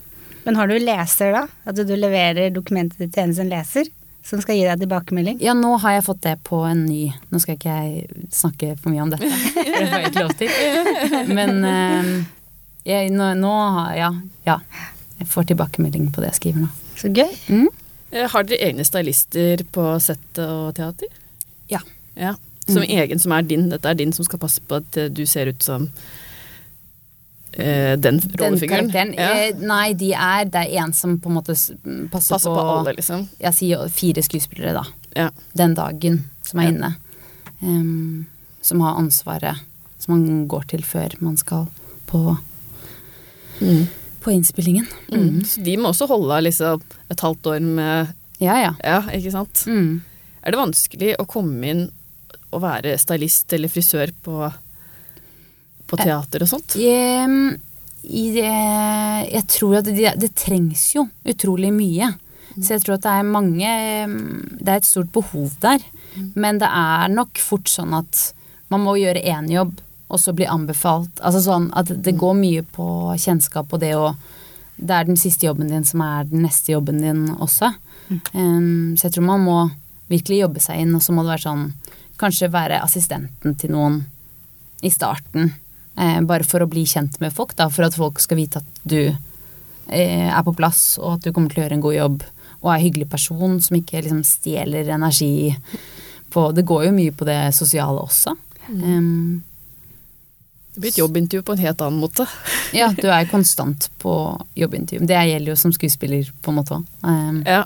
Men 0.48 0.58
har 0.58 0.72
du 0.72 0.80
leser 0.82 1.36
da? 1.36 1.44
At 1.70 1.78
du 1.78 1.94
leverer 1.94 2.50
dokumentet 2.50 2.98
ditt 3.04 3.14
til 3.14 3.28
en 3.28 3.36
som 3.38 3.50
leser? 3.52 3.92
Som 4.26 4.42
skal 4.42 4.58
gi 4.58 4.66
deg 4.66 4.82
tilbakemelding? 4.82 5.38
Ja, 5.42 5.54
nå 5.58 5.76
har 5.84 5.98
jeg 5.98 6.06
fått 6.08 6.24
det 6.26 6.36
på 6.46 6.64
en 6.66 6.84
ny 6.88 7.12
Nå 7.30 7.42
skal 7.42 7.58
ikke 7.58 7.78
jeg 7.78 8.26
snakke 8.34 8.74
for 8.82 8.94
mye 8.94 9.06
om 9.06 9.14
dette, 9.14 9.30
det 9.30 9.86
får 9.86 9.98
jeg 10.00 10.12
ikke 10.12 10.26
lov 10.26 10.36
til. 10.42 11.34
Men 11.38 11.66
eh, 11.70 12.12
jeg, 12.86 13.12
nå, 13.12 13.34
nå 13.38 13.52
Ja. 13.98 14.12
Ja. 14.46 14.60
Jeg 15.20 15.28
får 15.28 15.44
tilbakemelding 15.52 16.12
på 16.12 16.22
det 16.22 16.32
jeg 16.34 16.40
skriver 16.40 16.62
nå. 16.66 16.70
Så 16.98 17.12
gøy. 17.14 17.30
Mm? 17.50 17.68
Eh, 18.12 18.28
Har 18.30 18.44
dere 18.44 18.58
egne 18.72 18.84
stylister 18.86 19.64
på 19.72 20.00
sett 20.02 20.40
og 20.40 20.74
teater? 20.76 21.08
Ja. 21.70 21.80
Ja. 22.16 22.34
Som 22.68 22.82
Mm. 22.84 22.90
egen, 22.90 23.20
som 23.20 23.32
er 23.32 23.42
din. 23.42 23.70
Dette 23.70 23.86
er 23.90 23.94
din 23.96 24.12
som 24.14 24.26
skal 24.26 24.40
passe 24.40 24.60
på 24.62 24.76
at 24.78 24.98
eh, 24.98 25.08
du 25.10 25.26
ser 25.26 25.48
ut 25.48 25.62
som 25.64 25.90
eh, 27.54 27.96
den 27.98 28.20
Den 28.20 28.32
rollefiguren. 28.40 28.92
Den 28.92 29.14
Ja. 29.14 29.30
eh, 29.48 29.54
Nei, 29.60 29.94
de 29.94 30.14
er 30.14 30.46
Det 30.46 30.56
er 30.74 30.84
en 30.84 30.94
som 30.94 31.20
på 31.20 31.28
en 31.30 31.36
måte 31.36 31.54
passer, 32.10 32.30
passer, 32.34 32.50
på, 32.50 32.56
på 32.56 32.80
alle, 32.80 32.96
liksom. 32.96 33.28
Jeg 33.40 33.54
sier 33.54 33.90
fire 33.90 34.22
skuespillere, 34.24 34.74
da. 34.74 34.84
Ja. 35.16 35.30
Den 35.56 35.74
dagen 35.76 36.24
som 36.44 36.60
er 36.60 36.64
Ja. 36.64 36.70
inne. 36.70 36.96
Um, 37.62 38.26
som 38.62 38.80
har 38.82 38.96
ansvaret 38.98 39.60
som 40.00 40.16
man 40.20 40.48
går 40.48 40.64
til 40.68 40.82
før 40.82 41.10
man 41.22 41.38
skal 41.38 41.68
på, 42.08 42.38
på 44.22 44.32
innspillingen. 44.32 44.88
Mm. 45.12 45.42
Så 45.46 45.64
de 45.66 45.78
må 45.82 45.92
også 45.92 46.08
holde 46.12 46.42
liksom 46.46 46.82
et 47.10 47.24
halvt 47.26 47.54
år 47.56 47.64
med 47.66 48.14
Ja, 48.42 48.58
ja. 48.58 48.74
Ja, 48.82 49.02
ikke 49.14 49.34
sant? 49.34 49.64
Mm. 49.70 50.02
Er 50.42 50.54
det 50.54 50.62
vanskelig 50.62 51.16
å 51.22 51.28
komme 51.30 51.74
inn 51.74 51.84
og 52.52 52.64
være 52.64 52.98
stylist 53.00 53.54
eller 53.54 53.72
frisør 53.72 54.12
på, 54.26 54.50
på 55.88 56.00
teater 56.02 56.46
og 56.46 56.50
sånt? 56.50 56.76
Jeg, 56.82 57.30
i 58.04 58.26
det, 58.34 58.50
jeg 59.30 59.48
tror 59.54 59.80
at 59.80 59.90
det, 59.90 60.16
det 60.22 60.34
trengs 60.38 60.90
jo 60.96 61.06
utrolig 61.22 61.72
mye. 61.76 62.12
Så 62.58 62.76
jeg 62.76 62.84
tror 62.84 62.98
at 62.98 63.06
det 63.06 63.12
er 63.16 63.28
mange 63.32 63.70
Det 64.60 64.68
er 64.68 64.82
et 64.82 64.88
stort 64.88 65.12
behov 65.16 65.54
der. 65.64 65.84
Men 66.36 66.60
det 66.60 66.68
er 66.68 67.14
nok 67.14 67.40
fort 67.40 67.72
sånn 67.72 67.96
at 67.96 68.32
man 68.72 68.84
må 68.86 68.98
gjøre 69.00 69.24
én 69.28 69.50
jobb, 69.52 69.80
og 70.12 70.20
så 70.20 70.34
bli 70.36 70.48
anbefalt. 70.50 71.22
Altså 71.24 71.42
sånn 71.46 71.70
at 71.78 71.90
det 72.04 72.18
går 72.20 72.36
mye 72.38 72.64
på 72.76 72.86
kjennskap 73.16 73.72
og 73.72 73.84
det 73.84 73.96
å 73.98 74.14
Det 74.82 74.96
er 74.98 75.06
den 75.06 75.18
siste 75.20 75.46
jobben 75.46 75.68
din 75.70 75.84
som 75.86 76.02
er 76.02 76.24
den 76.26 76.42
neste 76.42 76.72
jobben 76.72 77.04
din 77.04 77.28
også. 77.36 77.68
Em, 78.34 78.96
så 78.98 79.06
jeg 79.06 79.14
tror 79.14 79.28
man 79.28 79.44
må 79.46 79.58
virkelig 80.10 80.40
jobbe 80.40 80.64
seg 80.64 80.80
inn, 80.82 80.96
og 80.96 81.04
så 81.06 81.14
må 81.14 81.22
det 81.22 81.36
være 81.36 81.46
sånn 81.46 81.68
Kanskje 82.18 82.50
være 82.54 82.80
assistenten 82.82 83.56
til 83.58 83.72
noen 83.74 83.96
i 84.86 84.90
starten. 84.94 85.54
Eh, 85.98 86.20
bare 86.22 86.46
for 86.46 86.62
å 86.62 86.70
bli 86.70 86.84
kjent 86.86 87.20
med 87.22 87.34
folk, 87.34 87.56
da, 87.58 87.66
for 87.70 87.88
at 87.88 87.98
folk 87.98 88.20
skal 88.22 88.38
vite 88.38 88.62
at 88.62 88.82
du 88.86 89.00
eh, 89.10 90.28
er 90.30 90.44
på 90.46 90.54
plass, 90.54 91.00
og 91.02 91.16
at 91.16 91.26
du 91.26 91.32
kommer 91.34 91.50
til 91.50 91.62
å 91.62 91.66
gjøre 91.66 91.78
en 91.80 91.86
god 91.86 91.98
jobb, 91.98 92.28
og 92.62 92.70
er 92.70 92.76
en 92.76 92.86
hyggelig 92.86 93.10
person 93.10 93.58
som 93.62 93.78
ikke 93.80 94.04
liksom 94.06 94.22
stjeler 94.28 94.92
energi 94.94 95.56
på 96.32 96.46
Det 96.56 96.64
går 96.64 96.86
jo 96.86 96.92
mye 96.96 97.12
på 97.12 97.26
det 97.28 97.40
sosiale 97.58 98.06
også. 98.06 98.32
Em, 98.72 99.42
Det 100.74 100.80
blir 100.82 100.92
et 100.94 100.98
jobbintervju 101.02 101.44
på 101.44 101.52
en 101.58 101.64
helt 101.66 101.82
annen 101.84 102.00
måte. 102.00 102.26
ja, 102.74 102.88
du 102.96 103.08
er 103.12 103.26
konstant 103.32 103.90
på 104.00 104.14
jobbintervju. 104.56 105.06
Det 105.06 105.20
gjelder 105.28 105.52
jo 105.52 105.56
som 105.60 105.74
skuespiller, 105.76 106.30
på 106.42 106.52
en 106.54 106.60
måte 106.62 106.78
òg. 106.80 106.86
Ja. 107.46 107.66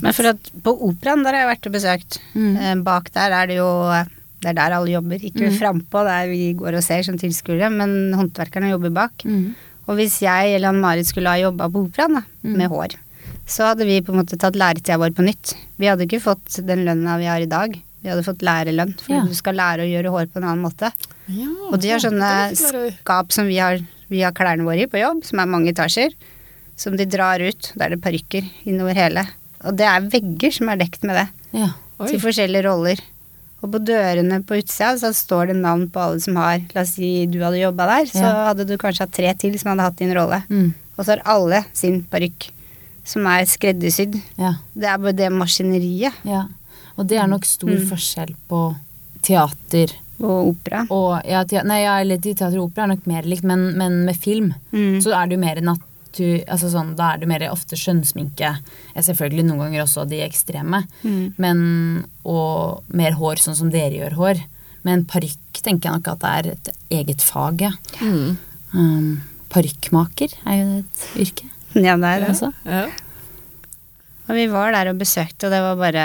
Men 0.00 0.12
for 0.14 0.30
at 0.30 0.50
på 0.62 0.72
operaen, 0.86 1.24
der 1.26 1.34
har 1.34 1.42
jeg 1.44 1.50
vært 1.56 1.66
og 1.66 1.74
besøkt. 1.74 2.18
Mm. 2.38 2.54
Eh, 2.56 2.74
Bak 2.86 3.10
der 3.14 3.34
er 3.34 3.46
det 3.50 3.56
jo 3.58 3.70
Det 4.44 4.50
er 4.52 4.56
der 4.58 4.74
alle 4.76 4.90
jobber. 4.92 5.16
Ikke 5.24 5.48
Mm. 5.48 5.54
frampå, 5.56 6.04
der 6.04 6.26
vi 6.28 6.52
går 6.52 6.76
og 6.76 6.82
ser 6.84 7.02
som 7.02 7.16
tilskuere, 7.16 7.70
men 7.72 8.12
håndverkerne 8.12 8.68
jobber 8.68 8.90
bak. 8.92 9.24
Mm. 9.24 9.54
Og 9.88 9.96
hvis 9.96 10.18
jeg 10.20 10.54
eller 10.54 10.68
Ann-Marit 10.68 11.06
skulle 11.08 11.30
ha 11.32 11.38
jobba 11.40 11.70
på 11.72 11.86
operaen, 11.88 12.14
da, 12.18 12.22
Mm. 12.44 12.56
med 12.58 12.68
hår, 12.68 12.94
så 13.46 13.70
hadde 13.72 13.86
vi 13.86 14.02
på 14.02 14.12
en 14.12 14.20
måte 14.20 14.36
tatt 14.38 14.52
læretida 14.54 14.98
vår 14.98 15.14
på 15.16 15.24
nytt. 15.24 15.54
Vi 15.78 15.86
hadde 15.86 16.04
ikke 16.06 16.20
fått 16.20 16.60
den 16.66 16.84
lønna 16.84 17.16
vi 17.18 17.24
har 17.24 17.40
i 17.40 17.46
dag. 17.48 17.72
Vi 18.02 18.08
hadde 18.10 18.22
fått 18.22 18.42
lærerlønn, 18.44 19.00
for 19.00 19.14
Ja. 19.14 19.24
du 19.24 19.32
skal 19.34 19.54
lære 19.54 19.80
å 19.80 19.88
gjøre 19.88 20.10
hår 20.12 20.26
på 20.26 20.36
en 20.36 20.44
annen 20.44 20.62
måte. 20.62 20.92
Ja 21.28 21.48
Og 21.72 21.80
de 21.80 21.90
har 21.90 21.98
sånne 22.02 22.30
skap 23.00 23.32
som 23.32 23.46
vi 23.46 23.56
har, 23.58 23.80
vi 24.10 24.20
har 24.22 24.32
klærne 24.36 24.64
våre 24.66 24.84
i 24.84 24.86
på 24.90 25.00
jobb, 25.00 25.24
som 25.24 25.40
er 25.40 25.46
mange 25.46 25.72
etasjer, 25.72 26.12
som 26.76 26.96
de 26.96 27.06
drar 27.06 27.40
ut. 27.40 27.72
Da 27.76 27.86
er 27.86 27.94
det 27.94 28.02
parykker 28.02 28.44
innover 28.66 28.94
hele. 28.94 29.26
Og 29.64 29.76
det 29.78 29.86
er 29.88 30.00
vegger 30.12 30.52
som 30.52 30.68
er 30.68 30.76
dekt 30.76 31.02
med 31.04 31.16
det, 31.16 31.28
Ja. 31.54 31.68
Til 32.04 32.18
forskjellige 32.20 32.64
roller. 32.66 32.98
Og 33.62 33.70
på 33.72 33.78
dørene 33.80 34.42
på 34.44 34.58
utsida 34.60 34.98
så 34.98 35.12
står 35.14 35.46
det 35.52 35.56
navn 35.56 35.86
på 35.88 36.00
alle 36.02 36.20
som 36.20 36.36
har 36.36 36.58
La 36.74 36.82
oss 36.82 36.96
si 36.98 37.24
du 37.26 37.38
hadde 37.40 37.62
jobba 37.62 37.86
der, 37.86 38.04
så 38.10 38.20
Ja. 38.20 38.32
hadde 38.52 38.66
du 38.66 38.76
kanskje 38.76 39.06
hatt 39.06 39.12
tre 39.12 39.32
til 39.34 39.56
som 39.58 39.70
hadde 39.70 39.86
hatt 39.86 39.96
din 39.96 40.12
rolle. 40.12 40.42
Mm. 40.50 40.74
Og 40.98 41.04
så 41.06 41.16
har 41.16 41.22
alle 41.24 41.64
sin 41.72 42.02
parykk, 42.02 42.50
som 43.04 43.24
er 43.26 43.44
skreddersydd. 43.46 44.20
ja. 44.36 44.54
Det 44.76 44.84
er 44.84 44.98
bare 44.98 45.12
det 45.16 45.30
maskineriet 45.32 46.12
Ja. 46.24 46.44
Og 46.98 47.06
det 47.06 47.16
er 47.18 47.26
nok 47.26 47.44
stor 47.46 47.70
Mm. 47.70 47.88
forskjell 47.88 48.34
på 48.50 48.76
teater 49.22 49.88
og 50.20 50.52
opera. 50.52 50.84
og 50.94 51.24
ja, 51.28 51.42
te 51.44 51.62
Nei, 51.66 51.80
ja, 51.82 51.96
eller 52.00 52.18
teater 52.22 52.58
og 52.58 52.68
opera 52.70 52.84
er 52.86 52.92
nok 52.94 53.06
mer 53.10 53.22
likt, 53.28 53.44
men, 53.44 53.72
men 53.78 54.04
med 54.06 54.16
film 54.16 54.52
Mm. 54.72 55.00
så 55.02 55.12
er 55.16 55.26
det 55.28 55.36
jo 55.38 55.42
mer 55.46 55.60
natur... 55.60 56.44
Altså 56.46 56.68
sånn, 56.70 56.92
da 56.94 57.12
er 57.14 57.18
det 57.24 57.28
mer 57.28 57.42
ofte 57.50 57.74
skjønnsminke. 57.78 58.52
Selvfølgelig 58.94 59.44
noen 59.48 59.64
ganger 59.64 59.82
også 59.82 60.04
de 60.06 60.20
ekstreme. 60.22 60.84
Mm. 61.02 61.34
Men, 61.42 61.58
og 62.24 62.84
mer 62.94 63.16
hår, 63.18 63.42
sånn 63.42 63.56
som 63.58 63.70
dere 63.74 63.96
gjør 63.98 64.14
hår. 64.20 64.42
Men 64.86 65.02
parykk 65.10 65.58
tenker 65.64 65.88
jeg 65.90 65.98
nok 65.98 66.10
at 66.12 66.20
det 66.22 66.30
er 66.38 66.50
et 66.52 66.70
eget 67.00 67.22
fag, 67.24 67.64
ja. 67.66 67.72
Mm. 68.04 68.36
Um, 68.74 69.08
Parykkmaker 69.54 70.32
er 70.46 70.56
jo 70.60 70.68
et 70.82 71.08
yrke. 71.24 71.48
Ja, 71.74 71.96
det 71.98 72.10
er 72.12 72.22
det. 72.22 72.28
Altså. 72.34 72.52
Ja. 72.66 72.84
Og 74.28 74.34
vi 74.38 74.46
var 74.52 74.72
der 74.74 74.90
og 74.92 74.98
besøkte, 75.02 75.46
og 75.48 75.52
det 75.52 75.60
var 75.64 75.76
bare 75.78 76.04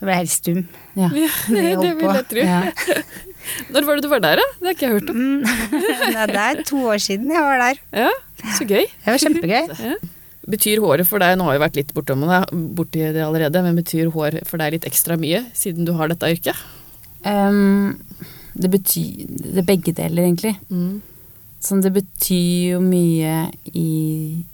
Det 0.00 0.06
ble 0.08 0.14
helt 0.16 0.32
stum. 0.32 0.60
Ja. 0.96 1.08
det 1.12 1.74
det 1.82 1.90
vil 1.98 2.06
jeg 2.14 2.26
tro. 2.30 2.44
Ja. 2.46 2.60
Når 3.72 3.86
var 3.86 3.98
det 3.98 4.04
du 4.04 4.08
var 4.12 4.22
der, 4.24 4.40
da? 4.40 4.46
Det 4.60 4.66
har 4.68 4.74
ikke 4.76 4.86
jeg 4.86 4.96
hørt 4.98 5.10
om. 5.10 5.20
Mm. 5.20 5.42
Det 6.30 6.40
er 6.44 6.62
to 6.68 6.80
år 6.92 7.02
siden 7.02 7.30
jeg 7.32 7.44
var 7.44 7.60
der. 7.62 7.80
Ja, 8.04 8.10
Så 8.56 8.66
gøy. 8.68 8.86
Det 8.86 9.12
var 9.14 9.22
kjempegøy. 9.26 9.76
Ja. 9.90 9.98
Betyr 10.50 10.80
håret 10.82 11.06
for 11.06 11.20
deg, 11.22 11.34
nå 11.36 11.44
har 11.46 11.58
vi 11.58 11.60
vært 11.62 11.76
litt 11.76 11.90
bortom 11.94 12.22
det, 12.26 12.38
borti 12.74 13.02
det 13.14 13.20
allerede, 13.22 13.60
men 13.62 13.76
betyr 13.76 14.08
hår 14.10 14.38
for 14.48 14.58
deg 14.58 14.72
litt 14.74 14.86
ekstra 14.88 15.14
mye, 15.20 15.42
siden 15.54 15.84
du 15.86 15.92
har 15.98 16.08
dette 16.10 16.30
yrket? 16.32 16.56
Um, 17.28 18.00
det 18.56 18.70
betyr 18.72 19.28
Det 19.28 19.60
er 19.60 19.66
begge 19.68 19.92
deler, 19.94 20.24
egentlig. 20.24 20.54
Mm. 20.72 21.02
Sånn, 21.60 21.82
det 21.84 21.92
betyr 21.92 22.72
jo 22.72 22.80
mye 22.80 23.50
i, 23.76 23.90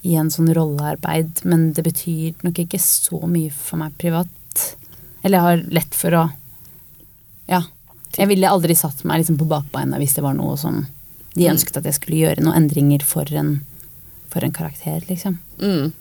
i 0.03 0.17
en 0.19 0.29
sånn 0.35 0.51
rollearbeid, 0.59 1.45
men 1.47 1.69
det 1.79 1.87
betyr 1.87 2.43
nok 2.45 2.59
ikke 2.65 2.83
så 2.83 3.23
mye 3.31 3.55
for 3.55 3.79
meg 3.81 3.95
privat. 4.03 4.67
Eller 5.23 5.39
jeg 5.39 5.47
har 5.47 5.65
lett 5.79 5.95
for 5.97 6.19
å 6.19 6.27
Ja. 7.47 7.63
Jeg 8.17 8.31
ville 8.31 8.51
aldri 8.51 8.77
satt 8.79 9.05
meg 9.05 9.23
liksom 9.23 9.39
på 9.41 9.49
bakbeina 9.51 10.01
hvis 10.01 10.17
det 10.17 10.25
var 10.25 10.37
noe 10.39 10.57
som 10.61 10.85
de 11.37 11.49
ønsket 11.51 11.77
at 11.81 11.87
jeg 11.89 11.99
skulle 11.99 12.23
gjøre 12.23 12.45
noen 12.45 12.63
endringer 12.63 13.05
for 13.05 13.29
en, 13.37 13.59
for 14.33 14.45
en 14.45 14.55
karakter, 14.57 15.03
liksom. 15.11 15.37
Mm. 15.61 15.93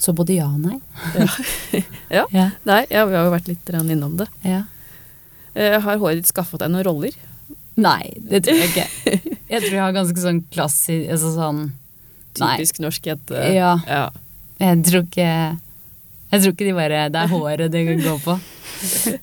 Så 0.00 0.14
både 0.16 0.34
ja 0.38 0.48
og 0.48 0.60
nei. 0.64 0.78
Ja. 1.14 1.30
Ja. 2.34 2.48
Nei, 2.66 2.82
ja, 2.90 3.04
vi 3.06 3.14
har 3.14 3.28
jo 3.28 3.34
vært 3.34 3.48
litt 3.50 3.68
innom 3.70 4.16
det. 4.18 4.26
ja. 4.42 4.64
Uh, 5.50 5.80
Har 5.82 5.98
håret 5.98 6.20
ditt 6.20 6.30
skaffet 6.30 6.62
deg 6.62 6.70
noen 6.70 6.86
roller? 6.86 7.14
Nei, 7.80 8.12
det 8.22 8.44
tror 8.46 8.58
jeg 8.60 8.70
ikke. 8.70 9.16
Jeg 9.50 9.64
tror 9.64 9.72
jeg 9.74 9.82
har 9.82 9.94
ganske 9.96 10.22
sånn 10.22 10.36
klassisk 10.54 11.08
Altså 11.10 11.32
sånn 11.34 11.62
Typisk 12.38 12.78
norsk 12.78 13.08
jente. 13.10 13.40
Ja. 13.50 13.72
ja. 13.90 14.04
Jeg 14.62 14.84
tror 14.86 15.02
ikke 15.02 15.30
Jeg 16.30 16.42
tror 16.42 16.52
ikke 16.54 16.66
de 16.68 16.74
bare 16.76 17.04
Det 17.10 17.20
er 17.24 17.30
håret 17.32 17.72
det 17.74 17.84
går 18.04 18.18
på. 18.24 18.34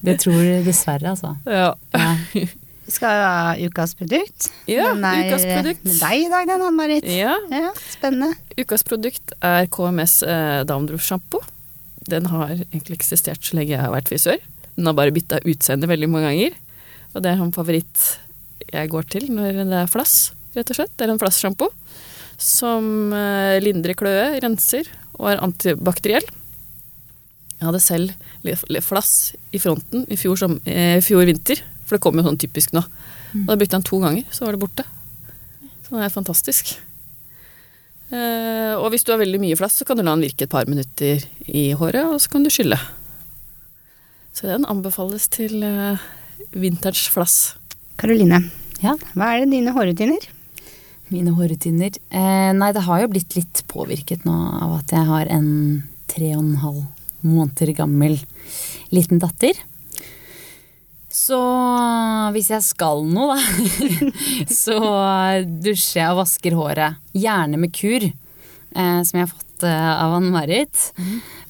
Det 0.05 0.17
tror 0.21 0.39
de 0.43 0.57
dessverre, 0.67 1.13
altså. 1.15 1.35
Ja. 1.47 1.73
Ja. 1.95 2.15
Vi 2.87 2.93
skal 2.95 3.17
jo 3.17 3.23
ha 3.27 3.55
ukas 3.67 3.93
produkt. 3.99 4.45
Ja, 4.71 4.93
den 4.95 5.03
er 5.03 5.25
ukas 5.27 5.43
produkt. 5.43 5.81
med 5.87 5.97
deg 5.99 6.21
i 6.21 6.29
dag, 6.31 6.45
den, 6.47 6.61
Ann-Marit. 6.69 7.07
ja. 7.11 7.33
Ja, 7.51 7.71
spennende. 7.91 8.29
Ukas 8.55 8.85
produkt 8.87 9.33
er 9.43 9.67
KMS 9.73 10.21
eh, 10.23 10.61
Damdro-sjampo. 10.69 11.41
Den 12.07 12.29
har 12.31 12.53
egentlig 12.55 12.99
eksistert 13.01 13.43
så 13.43 13.57
lenge 13.59 13.73
jeg 13.73 13.81
har 13.83 13.91
vært 13.91 14.07
frisør. 14.07 14.39
Den 14.77 14.87
har 14.87 14.95
bare 14.95 15.11
bytta 15.11 15.41
utseende 15.43 15.89
veldig 15.91 16.07
mange 16.13 16.29
ganger. 16.29 16.55
Og 17.11 17.23
det 17.25 17.33
er 17.33 17.43
en 17.43 17.51
favoritt 17.55 18.05
jeg 18.71 18.91
går 18.93 19.09
til 19.11 19.27
når 19.35 19.63
det 19.67 19.81
er 19.81 19.91
flass, 19.91 20.15
rett 20.55 20.71
og 20.71 20.79
slett. 20.79 20.93
Det 20.95 21.07
er 21.07 21.11
en 21.15 21.19
flassjampo 21.19 21.67
som 22.39 23.11
eh, 23.17 23.57
lindrer 23.63 23.97
kløe, 23.99 24.37
renser 24.43 24.87
og 25.17 25.31
er 25.33 25.43
antibakteriell. 25.43 26.27
Jeg 27.57 27.65
hadde 27.65 27.81
selv 27.81 28.83
flass 28.85 29.33
i 29.51 29.57
fronten 29.59 30.05
i 30.13 30.15
fjor, 30.19 30.37
som, 30.37 30.59
eh, 30.65 30.99
fjor 31.01 31.25
vinter, 31.25 31.61
for 31.85 31.97
det 31.97 32.01
kom 32.03 32.15
jo 32.19 32.23
sånn 32.23 32.37
typisk 32.37 32.73
nå. 32.77 32.83
Og 33.33 33.47
da 33.47 33.55
brukte 33.55 33.73
jeg 33.73 33.81
den 33.81 33.87
to 33.89 33.99
ganger, 33.99 34.23
så 34.31 34.45
var 34.45 34.51
det 34.53 34.61
borte. 34.61 34.83
Så 35.83 35.89
den 35.95 36.03
er 36.03 36.09
fantastisk. 36.13 36.75
Eh, 38.11 38.73
og 38.79 38.91
hvis 38.93 39.03
du 39.03 39.11
har 39.11 39.19
veldig 39.19 39.39
mye 39.41 39.57
flass, 39.59 39.75
så 39.81 39.85
kan 39.87 39.97
du 39.99 40.03
la 40.03 40.13
den 40.15 40.23
virke 40.23 40.45
et 40.47 40.53
par 40.53 40.65
minutter 40.69 41.23
i 41.47 41.71
håret, 41.75 42.05
og 42.07 42.21
så 42.23 42.29
kan 42.31 42.43
du 42.45 42.49
skylle. 42.53 42.77
Så 44.37 44.47
den 44.47 44.65
anbefales 44.69 45.27
til 45.33 45.63
eh, 45.65 45.97
vintage 46.53 47.09
flass. 47.11 47.55
Karoline, 47.97 48.43
Ja. 48.83 48.93
hva 49.15 49.33
er 49.33 49.45
det 49.45 49.51
dine 49.55 49.73
hårrutiner? 49.73 50.27
Mine 51.09 51.33
hårrutiner. 51.33 51.95
Eh, 52.11 52.51
nei, 52.53 52.71
det 52.75 52.83
har 52.83 53.01
jo 53.01 53.07
blitt 53.07 53.35
litt 53.35 53.63
påvirket 53.67 54.23
nå 54.27 54.35
av 54.61 54.79
at 54.79 54.87
jeg 54.93 55.05
har 55.07 55.25
en 55.33 55.83
tre 56.07 56.33
og 56.35 56.43
en 56.43 56.55
halv 56.61 56.85
måneder 57.25 57.73
gammel 57.77 58.19
liten 58.93 59.19
datter. 59.23 59.57
Så 61.17 61.37
hvis 62.35 62.49
jeg 62.53 62.61
skal 62.65 63.01
noe, 63.09 63.35
da, 63.37 64.09
så 64.63 64.77
dusjer 65.63 66.01
jeg 66.03 66.11
og 66.13 66.19
vasker 66.21 66.57
håret. 66.57 66.99
Gjerne 67.17 67.57
med 67.61 67.73
kur, 67.75 68.05
eh, 68.05 68.99
som 69.07 69.17
jeg 69.17 69.25
har 69.25 69.31
fått 69.31 69.65
eh, 69.65 69.87
av 70.03 70.17
Ann-Marit. 70.19 70.91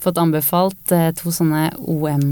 Fått 0.04 0.22
anbefalt 0.22 0.94
eh, 0.96 1.10
to 1.20 1.34
sånne 1.36 1.72
OM 1.84 2.30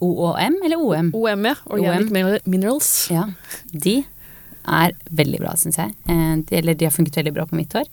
OOM 0.00 0.54
eller 0.64 0.80
OM? 0.80 1.10
OM, 1.12 1.42
ja. 1.44 1.52
Organic 1.68 2.06
OM. 2.08 2.14
Mineral- 2.16 2.46
Minerals. 2.48 2.88
Ja, 3.12 3.26
de 3.68 3.98
er 4.64 4.94
veldig 5.12 5.40
bra, 5.42 5.52
syns 5.60 5.76
jeg. 5.76 5.92
Eh, 6.08 6.36
de- 6.48 6.56
Eller 6.56 6.78
de 6.80 6.86
har 6.88 6.94
funket 6.94 7.18
veldig 7.20 7.34
bra 7.36 7.44
på 7.50 7.58
mitt 7.58 7.76
hår. 7.76 7.84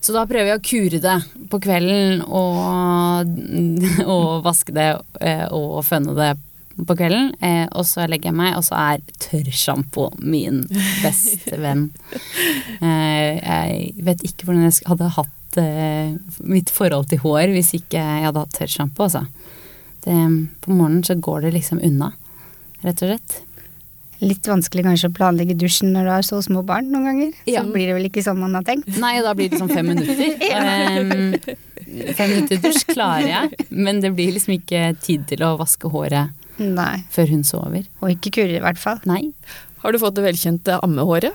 Så 0.00 0.14
da 0.16 0.22
prøver 0.28 0.48
jeg 0.54 0.60
å 0.60 0.64
kure 0.64 1.00
det 1.04 1.16
på 1.52 1.58
kvelden 1.60 2.22
og, 2.24 3.34
og 4.14 4.44
vaske 4.46 4.72
det 4.76 4.86
eh, 5.20 5.44
og 5.52 5.82
fønne 5.84 6.14
det 6.16 6.30
på 6.88 6.96
kvelden. 6.96 7.34
Eh, 7.44 7.66
Og 7.76 7.84
så 7.84 8.06
legger 8.08 8.30
jeg 8.30 8.38
meg, 8.38 8.54
og 8.56 8.64
så 8.64 8.78
er 8.80 9.02
tørrsjampo 9.20 10.06
min 10.24 10.62
beste 11.02 11.58
venn. 11.60 11.90
Eh, 12.80 13.36
Jeg 13.44 14.04
vet 14.06 14.22
ikke 14.24 14.46
hvordan 14.48 14.64
jeg 14.64 14.86
hadde 14.88 15.08
hatt 15.18 15.58
mitt 16.48 16.70
forhold 16.72 17.08
til 17.10 17.20
hår 17.20 17.50
hvis 17.52 17.74
ikke 17.76 18.00
jeg 18.00 18.24
hadde 18.24 18.40
hatt 18.46 18.54
tørrsjampo, 18.56 19.04
altså. 19.04 19.26
Det, 20.06 20.14
på 20.64 20.72
morgenen 20.72 21.02
så 21.04 21.16
går 21.20 21.42
det 21.44 21.50
liksom 21.58 21.82
unna, 21.84 22.12
rett 22.80 23.02
og 23.04 23.10
slett. 23.10 23.34
Litt 24.20 24.44
vanskelig 24.50 24.84
kanskje 24.84 25.08
å 25.08 25.14
planlegge 25.16 25.54
dusjen 25.56 25.94
når 25.94 26.04
du 26.06 26.12
har 26.12 26.26
så 26.26 26.40
små 26.44 26.60
barn 26.66 26.90
noen 26.92 27.06
ganger. 27.08 27.30
Ja. 27.48 27.62
Så 27.64 27.72
blir 27.72 27.88
det 27.88 27.96
vel 27.96 28.08
ikke 28.10 28.24
sånn 28.26 28.40
man 28.42 28.56
har 28.58 28.66
tenkt. 28.66 28.90
Nei, 29.00 29.14
da 29.24 29.32
blir 29.36 29.48
det 29.52 29.60
sånn 29.62 29.72
fem 29.72 29.88
minutter. 29.94 30.36
Ehm, 30.50 32.12
fem 32.14 32.34
minutter 32.34 32.60
dusj 32.62 32.84
klarer 32.92 33.30
jeg, 33.30 33.64
men 33.72 34.02
det 34.04 34.12
blir 34.14 34.34
liksom 34.36 34.54
ikke 34.58 34.90
tid 35.02 35.24
til 35.30 35.42
å 35.46 35.54
vaske 35.58 35.88
håret 35.90 36.36
Nei. 36.60 37.00
før 37.10 37.32
hun 37.32 37.42
sover. 37.48 37.88
Og 38.02 38.12
ikke 38.12 38.34
kurer 38.36 38.58
i 38.58 38.62
hvert 38.62 38.78
fall. 38.80 39.00
Nei, 39.08 39.32
Har 39.80 39.92
du 39.92 39.98
fått 40.02 40.18
det 40.18 40.26
velkjente 40.26 40.76
ammehåret? 40.84 41.32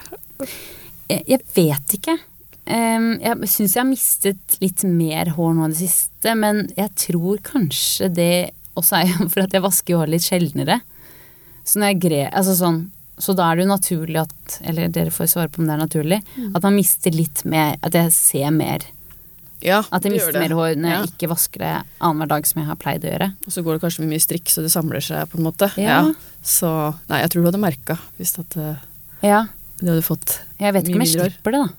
jeg, 1.09 1.23
jeg 1.25 1.41
vet 1.55 1.97
ikke. 1.97 2.17
Um, 2.65 3.11
jeg 3.21 3.49
syns 3.49 3.75
jeg 3.75 3.81
har 3.81 3.89
mistet 3.89 4.57
litt 4.61 4.83
mer 4.89 5.33
hår 5.35 5.51
nå 5.57 5.67
i 5.67 5.73
det 5.73 5.81
siste, 5.83 6.33
men 6.37 6.63
jeg 6.77 6.93
tror 6.97 7.41
kanskje 7.45 8.09
det 8.13 8.31
også 8.77 9.01
er 9.01 9.11
jo 9.11 9.27
for 9.33 9.45
at 9.45 9.53
jeg 9.53 9.65
vasker 9.65 9.99
håret 9.99 10.15
litt 10.15 10.25
sjeldnere. 10.25 10.79
Så 11.65 11.79
når 11.81 11.93
jeg 11.93 12.01
gre... 12.09 12.21
Altså 12.31 12.55
sånn 12.59 12.83
så 13.17 13.31
da 13.31 13.45
er 13.47 13.55
det 13.55 13.63
jo 13.63 13.69
naturlig 13.69 14.17
at 14.19 14.55
Eller 14.67 14.89
dere 14.91 15.07
får 15.15 15.29
svare 15.31 15.47
på 15.47 15.61
om 15.61 15.69
det 15.69 15.71
er 15.77 15.79
naturlig. 15.79 16.17
At 16.53 16.65
man 16.65 16.75
mister 16.75 17.13
litt 17.15 17.45
mer 17.47 17.77
At 17.81 17.95
jeg 17.95 18.09
ser 18.11 18.49
mer. 18.51 18.83
Ja, 19.63 19.77
At 19.89 20.03
jeg 20.03 20.11
mister 20.17 20.35
det. 20.35 20.41
mer 20.43 20.55
hår 20.57 20.73
når 20.75 20.89
Ja. 20.91 20.97
jeg 20.99 21.13
ikke 21.13 21.29
vasker 21.31 21.63
det 21.63 21.69
annenhver 22.03 22.27
dag 22.33 22.45
som 22.49 22.59
jeg 22.59 22.67
har 22.67 22.75
pleid 22.75 23.05
å 23.07 23.13
gjøre. 23.13 23.29
Og 23.47 23.53
så 23.55 23.63
går 23.63 23.77
det 23.77 23.81
kanskje 23.85 24.03
med 24.03 24.09
mye 24.11 24.19
strikk, 24.25 24.51
så 24.51 24.61
det 24.61 24.69
samler 24.73 24.99
seg 25.01 25.29
på 25.31 25.39
en 25.39 25.45
måte. 25.47 25.69
Ja. 25.79 26.01
Så 26.43 26.67
nei, 27.09 27.21
jeg 27.23 27.31
tror 27.31 27.41
du 27.41 27.47
hadde 27.53 27.61
merka 27.63 27.95
hvis 28.19 28.35
at 28.43 28.57
eh, 28.59 28.75
Ja. 29.23 29.45
du 29.79 29.87
hadde 29.93 30.03
fått 30.03 30.35
Jeg 30.59 30.73
vet 30.75 30.83
ikke 30.83 30.99
om 30.99 31.05
jeg 31.07 31.15
slipper 31.15 31.51
det, 31.55 31.61
da. 31.63 31.73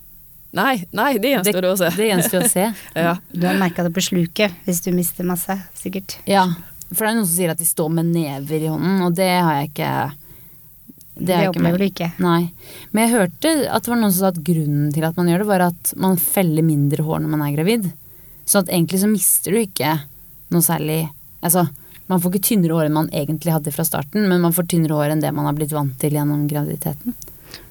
Nei, 0.56 0.86
nei, 0.96 1.18
det 1.20 1.34
gjenstår 1.36 1.68
å 1.68 1.76
se. 1.76 1.90
Det 2.00 2.08
gjenstår 2.08 2.46
å 2.46 2.48
se. 2.48 2.64
Ja. 2.96 3.18
Du 3.30 3.44
har 3.46 3.60
merka 3.60 3.84
det 3.84 3.92
på 3.92 4.00
sluket 4.08 4.56
hvis 4.64 4.80
du 4.82 4.90
mister 4.96 5.22
masse, 5.28 5.52
sikkert. 5.76 6.16
Ja. 6.26 6.46
For 6.92 7.02
det 7.02 7.10
er 7.10 7.18
noen 7.18 7.26
som 7.26 7.34
sier 7.34 7.52
at 7.52 7.60
de 7.60 7.66
står 7.66 7.90
med 7.96 8.12
never 8.14 8.62
i 8.62 8.70
hånden, 8.70 9.02
og 9.06 9.16
det 9.18 9.32
har 9.32 9.60
jeg 9.60 9.72
ikke 9.72 9.92
Det, 11.16 11.26
det 11.26 11.38
jeg 11.40 11.50
opplever 11.50 11.80
du 11.80 11.86
ikke. 11.86 12.10
Nei. 12.22 12.50
Men 12.92 13.06
jeg 13.06 13.14
hørte 13.14 13.52
at 13.72 13.86
det 13.86 13.92
var 13.92 14.00
noen 14.02 14.12
som 14.12 14.20
sa 14.20 14.32
at 14.34 14.42
grunnen 14.44 14.90
til 14.94 15.06
at 15.08 15.16
man 15.16 15.30
gjør 15.30 15.42
det, 15.42 15.48
var 15.48 15.64
at 15.70 15.94
man 15.96 16.20
feller 16.20 16.66
mindre 16.66 17.06
hår 17.06 17.24
når 17.24 17.32
man 17.32 17.46
er 17.46 17.56
gravid. 17.56 17.88
Så 18.46 18.60
at 18.62 18.70
egentlig 18.70 19.00
så 19.02 19.10
mister 19.10 19.56
du 19.56 19.62
ikke 19.64 19.98
noe 20.54 20.62
særlig 20.62 21.06
Altså, 21.46 21.66
man 22.10 22.18
får 22.18 22.32
ikke 22.32 22.46
tynnere 22.48 22.74
hår 22.74 22.88
enn 22.88 22.94
man 22.96 23.08
egentlig 23.14 23.52
hadde 23.54 23.70
fra 23.74 23.84
starten, 23.86 24.24
men 24.26 24.40
man 24.42 24.54
får 24.56 24.66
tynnere 24.72 24.96
hår 24.98 25.12
enn 25.14 25.22
det 25.22 25.30
man 25.36 25.46
har 25.46 25.54
blitt 25.54 25.74
vant 25.76 25.94
til 26.00 26.16
gjennom 26.16 26.46
graviditeten. 26.50 27.14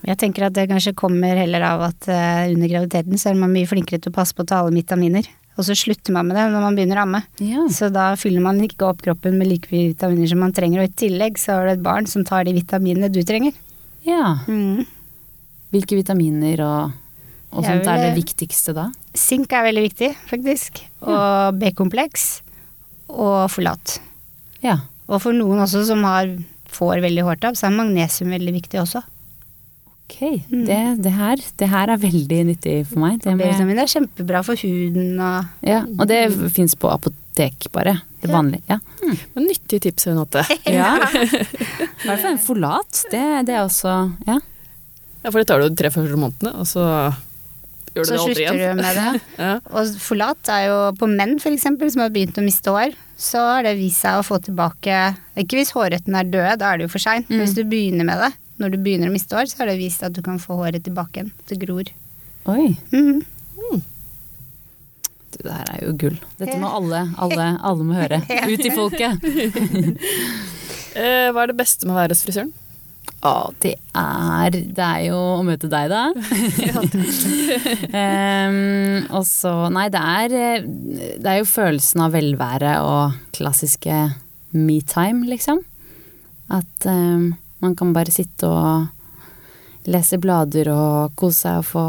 Jeg 0.06 0.20
tenker 0.22 0.48
at 0.48 0.56
det 0.56 0.68
kanskje 0.70 0.96
kommer 0.98 1.38
heller 1.40 1.64
av 1.66 1.84
at 1.88 2.08
eh, 2.12 2.54
under 2.54 2.70
graviditeten 2.72 3.20
så 3.20 3.32
er 3.32 3.40
man 3.40 3.54
mye 3.54 3.68
flinkere 3.68 4.02
til 4.02 4.14
å 4.14 4.16
passe 4.16 4.38
på 4.38 4.46
å 4.46 4.50
ta 4.50 4.62
alle 4.62 4.76
vitaminer. 4.76 5.28
Og 5.56 5.64
så 5.64 5.76
slutter 5.78 6.12
man 6.16 6.28
med 6.28 6.36
det 6.36 6.46
når 6.52 6.64
man 6.66 6.76
begynner 6.78 7.00
å 7.00 7.06
amme. 7.06 7.22
Ja. 7.40 7.64
Så 7.72 7.88
da 7.94 8.10
fyller 8.20 8.44
man 8.44 8.60
ikke 8.64 8.90
opp 8.90 9.04
kroppen 9.06 9.38
med 9.40 9.48
like 9.48 9.72
mye 9.72 9.94
vitaminer 9.94 10.32
som 10.32 10.42
man 10.44 10.56
trenger, 10.56 10.84
og 10.84 10.90
i 10.90 11.00
tillegg 11.06 11.40
så 11.40 11.60
har 11.60 11.70
du 11.70 11.74
et 11.76 11.86
barn 11.86 12.10
som 12.12 12.26
tar 12.28 12.48
de 12.48 12.56
vitaminene 12.58 13.12
du 13.14 13.22
trenger. 13.24 13.56
ja. 14.08 14.38
Mm. 14.48 14.86
Hvilke 15.74 15.98
vitaminer 15.98 16.62
og, 16.64 16.92
og 17.52 17.66
sånt 17.66 17.84
sånt 17.84 17.90
er 17.92 18.04
det 18.06 18.12
viktigste 18.16 18.72
da? 18.78 18.86
Sink 19.18 19.52
er 19.52 19.66
veldig 19.66 19.82
viktig, 19.90 20.12
faktisk. 20.30 20.80
Og 21.04 21.58
B-kompleks. 21.60 22.28
Og 23.12 23.50
folat. 23.52 23.98
Ja. 24.64 24.78
Og 25.10 25.20
for 25.26 25.36
noen 25.36 25.60
også 25.66 25.82
som 25.90 26.06
har, 26.08 26.30
får 26.72 27.04
veldig 27.04 27.26
hårtap, 27.28 27.58
så 27.60 27.68
er 27.68 27.76
magnesium 27.76 28.32
veldig 28.38 28.56
viktig 28.56 28.80
også. 28.86 29.04
Ok, 30.06 30.20
det, 30.50 30.80
det, 31.02 31.12
her, 31.18 31.42
det 31.58 31.68
her 31.72 31.90
er 31.90 31.98
veldig 31.98 32.42
nyttig 32.52 32.76
for 32.88 33.02
meg. 33.02 33.18
Det 33.24 33.34
med, 33.40 33.80
er 33.82 33.90
kjempebra 33.90 34.44
for 34.46 34.60
huden 34.62 35.18
og 35.18 35.66
ja, 35.66 35.82
og 35.98 36.06
det 36.12 36.20
fins 36.54 36.78
på 36.78 36.92
apotek, 36.94 37.72
bare. 37.74 37.98
Det 38.22 38.30
vanlige. 38.30 38.64
Ja. 38.70 38.78
Men 39.34 39.48
nyttige 39.50 39.82
tips, 39.88 40.08
Renate. 40.08 40.46
ja. 40.78 40.94
I 41.02 42.06
hvert 42.06 42.22
fall 42.22 42.36
en 42.36 42.42
folat. 42.42 43.02
Det, 43.12 43.26
det 43.50 43.58
er 43.58 43.64
også 43.66 43.96
Ja. 44.28 44.40
Ja, 45.26 45.32
for 45.32 45.42
det 45.42 45.48
tar 45.50 45.58
du 45.58 45.66
de 45.66 45.78
tre 45.80 45.90
første 45.90 46.18
månedene, 46.22 46.52
og 46.54 46.68
så 46.70 46.84
gjør 47.96 48.04
du 48.04 48.10
så 48.12 48.14
det 48.14 48.20
aldri 48.22 48.44
igjen. 48.44 48.54
Så 48.54 48.62
slutter 48.62 48.76
du 48.76 48.82
med 48.84 49.00
det. 49.00 49.22
Ja. 49.46 49.54
Og 49.74 49.96
folat 50.04 50.52
er 50.54 50.68
jo 50.68 50.78
på 51.02 51.10
menn 51.10 51.40
for 51.42 51.50
eksempel, 51.50 51.90
som 51.90 52.04
har 52.06 52.14
begynt 52.14 52.38
å 52.38 52.46
miste 52.46 52.70
hår, 52.70 52.94
så 53.18 53.42
har 53.56 53.66
det 53.66 53.74
vist 53.80 54.04
seg 54.06 54.20
å 54.20 54.26
få 54.28 54.38
tilbake 54.44 54.96
Ikke 55.40 55.58
hvis 55.58 55.72
hårrøttene 55.74 56.20
er 56.22 56.30
døde, 56.30 56.58
da 56.62 56.70
er 56.70 56.78
det 56.78 56.86
jo 56.86 56.94
for 56.94 57.02
seint. 57.02 57.26
Mm. 57.32 57.42
Hvis 57.42 57.56
du 57.58 57.64
begynner 57.66 58.06
med 58.06 58.22
det, 58.22 58.32
når 58.62 58.74
du 58.74 58.78
begynner 58.82 59.12
å 59.12 59.16
miste 59.16 59.36
hår, 59.36 59.50
så 59.52 59.62
har 59.62 59.72
det 59.72 59.80
vist 59.82 60.04
at 60.06 60.16
du 60.16 60.22
kan 60.26 60.40
få 60.42 60.58
håret 60.62 60.86
tilbake 60.86 61.20
igjen. 61.20 61.32
Det 61.50 61.58
gror. 61.62 61.90
Oi. 62.52 62.68
Du, 62.90 63.24
Det 65.36 65.52
her 65.52 65.72
er 65.74 65.82
jo 65.84 65.96
gull. 66.00 66.20
Dette 66.40 66.58
må 66.62 66.70
alle, 66.78 67.02
alle, 67.20 67.48
alle 67.60 67.88
må 67.88 67.98
høre. 67.98 68.22
Ut 68.52 68.66
i 68.66 68.76
folket. 68.76 69.20
Eh, 70.96 71.28
hva 71.36 71.42
er 71.44 71.52
det 71.52 71.58
beste 71.60 71.84
med 71.84 71.92
å 71.92 71.98
være 71.98 72.16
hos 72.16 72.22
frisøren? 72.24 72.54
Å, 73.26 73.52
det 73.60 73.74
er 74.00 74.54
Det 74.54 74.86
er 74.86 75.02
jo 75.10 75.18
å 75.18 75.42
møte 75.44 75.68
deg, 75.68 75.92
da. 75.92 76.06
um, 78.00 79.04
og 79.20 79.26
så 79.28 79.52
Nei, 79.76 79.90
det 79.92 80.00
er 80.00 80.64
Det 80.64 81.34
er 81.34 81.42
jo 81.42 81.50
følelsen 81.50 82.06
av 82.06 82.16
velvære 82.16 82.78
og 82.88 83.18
klassiske 83.36 83.98
me-time, 84.56 85.28
liksom. 85.28 85.60
At 86.56 86.88
em, 86.88 87.34
man 87.66 87.76
kan 87.78 87.92
bare 87.96 88.14
sitte 88.14 88.48
og 88.50 89.90
lese 89.90 90.18
blader 90.22 90.72
og 90.74 91.16
kose 91.20 91.44
seg 91.46 91.62
og 91.62 91.68
få 91.74 91.86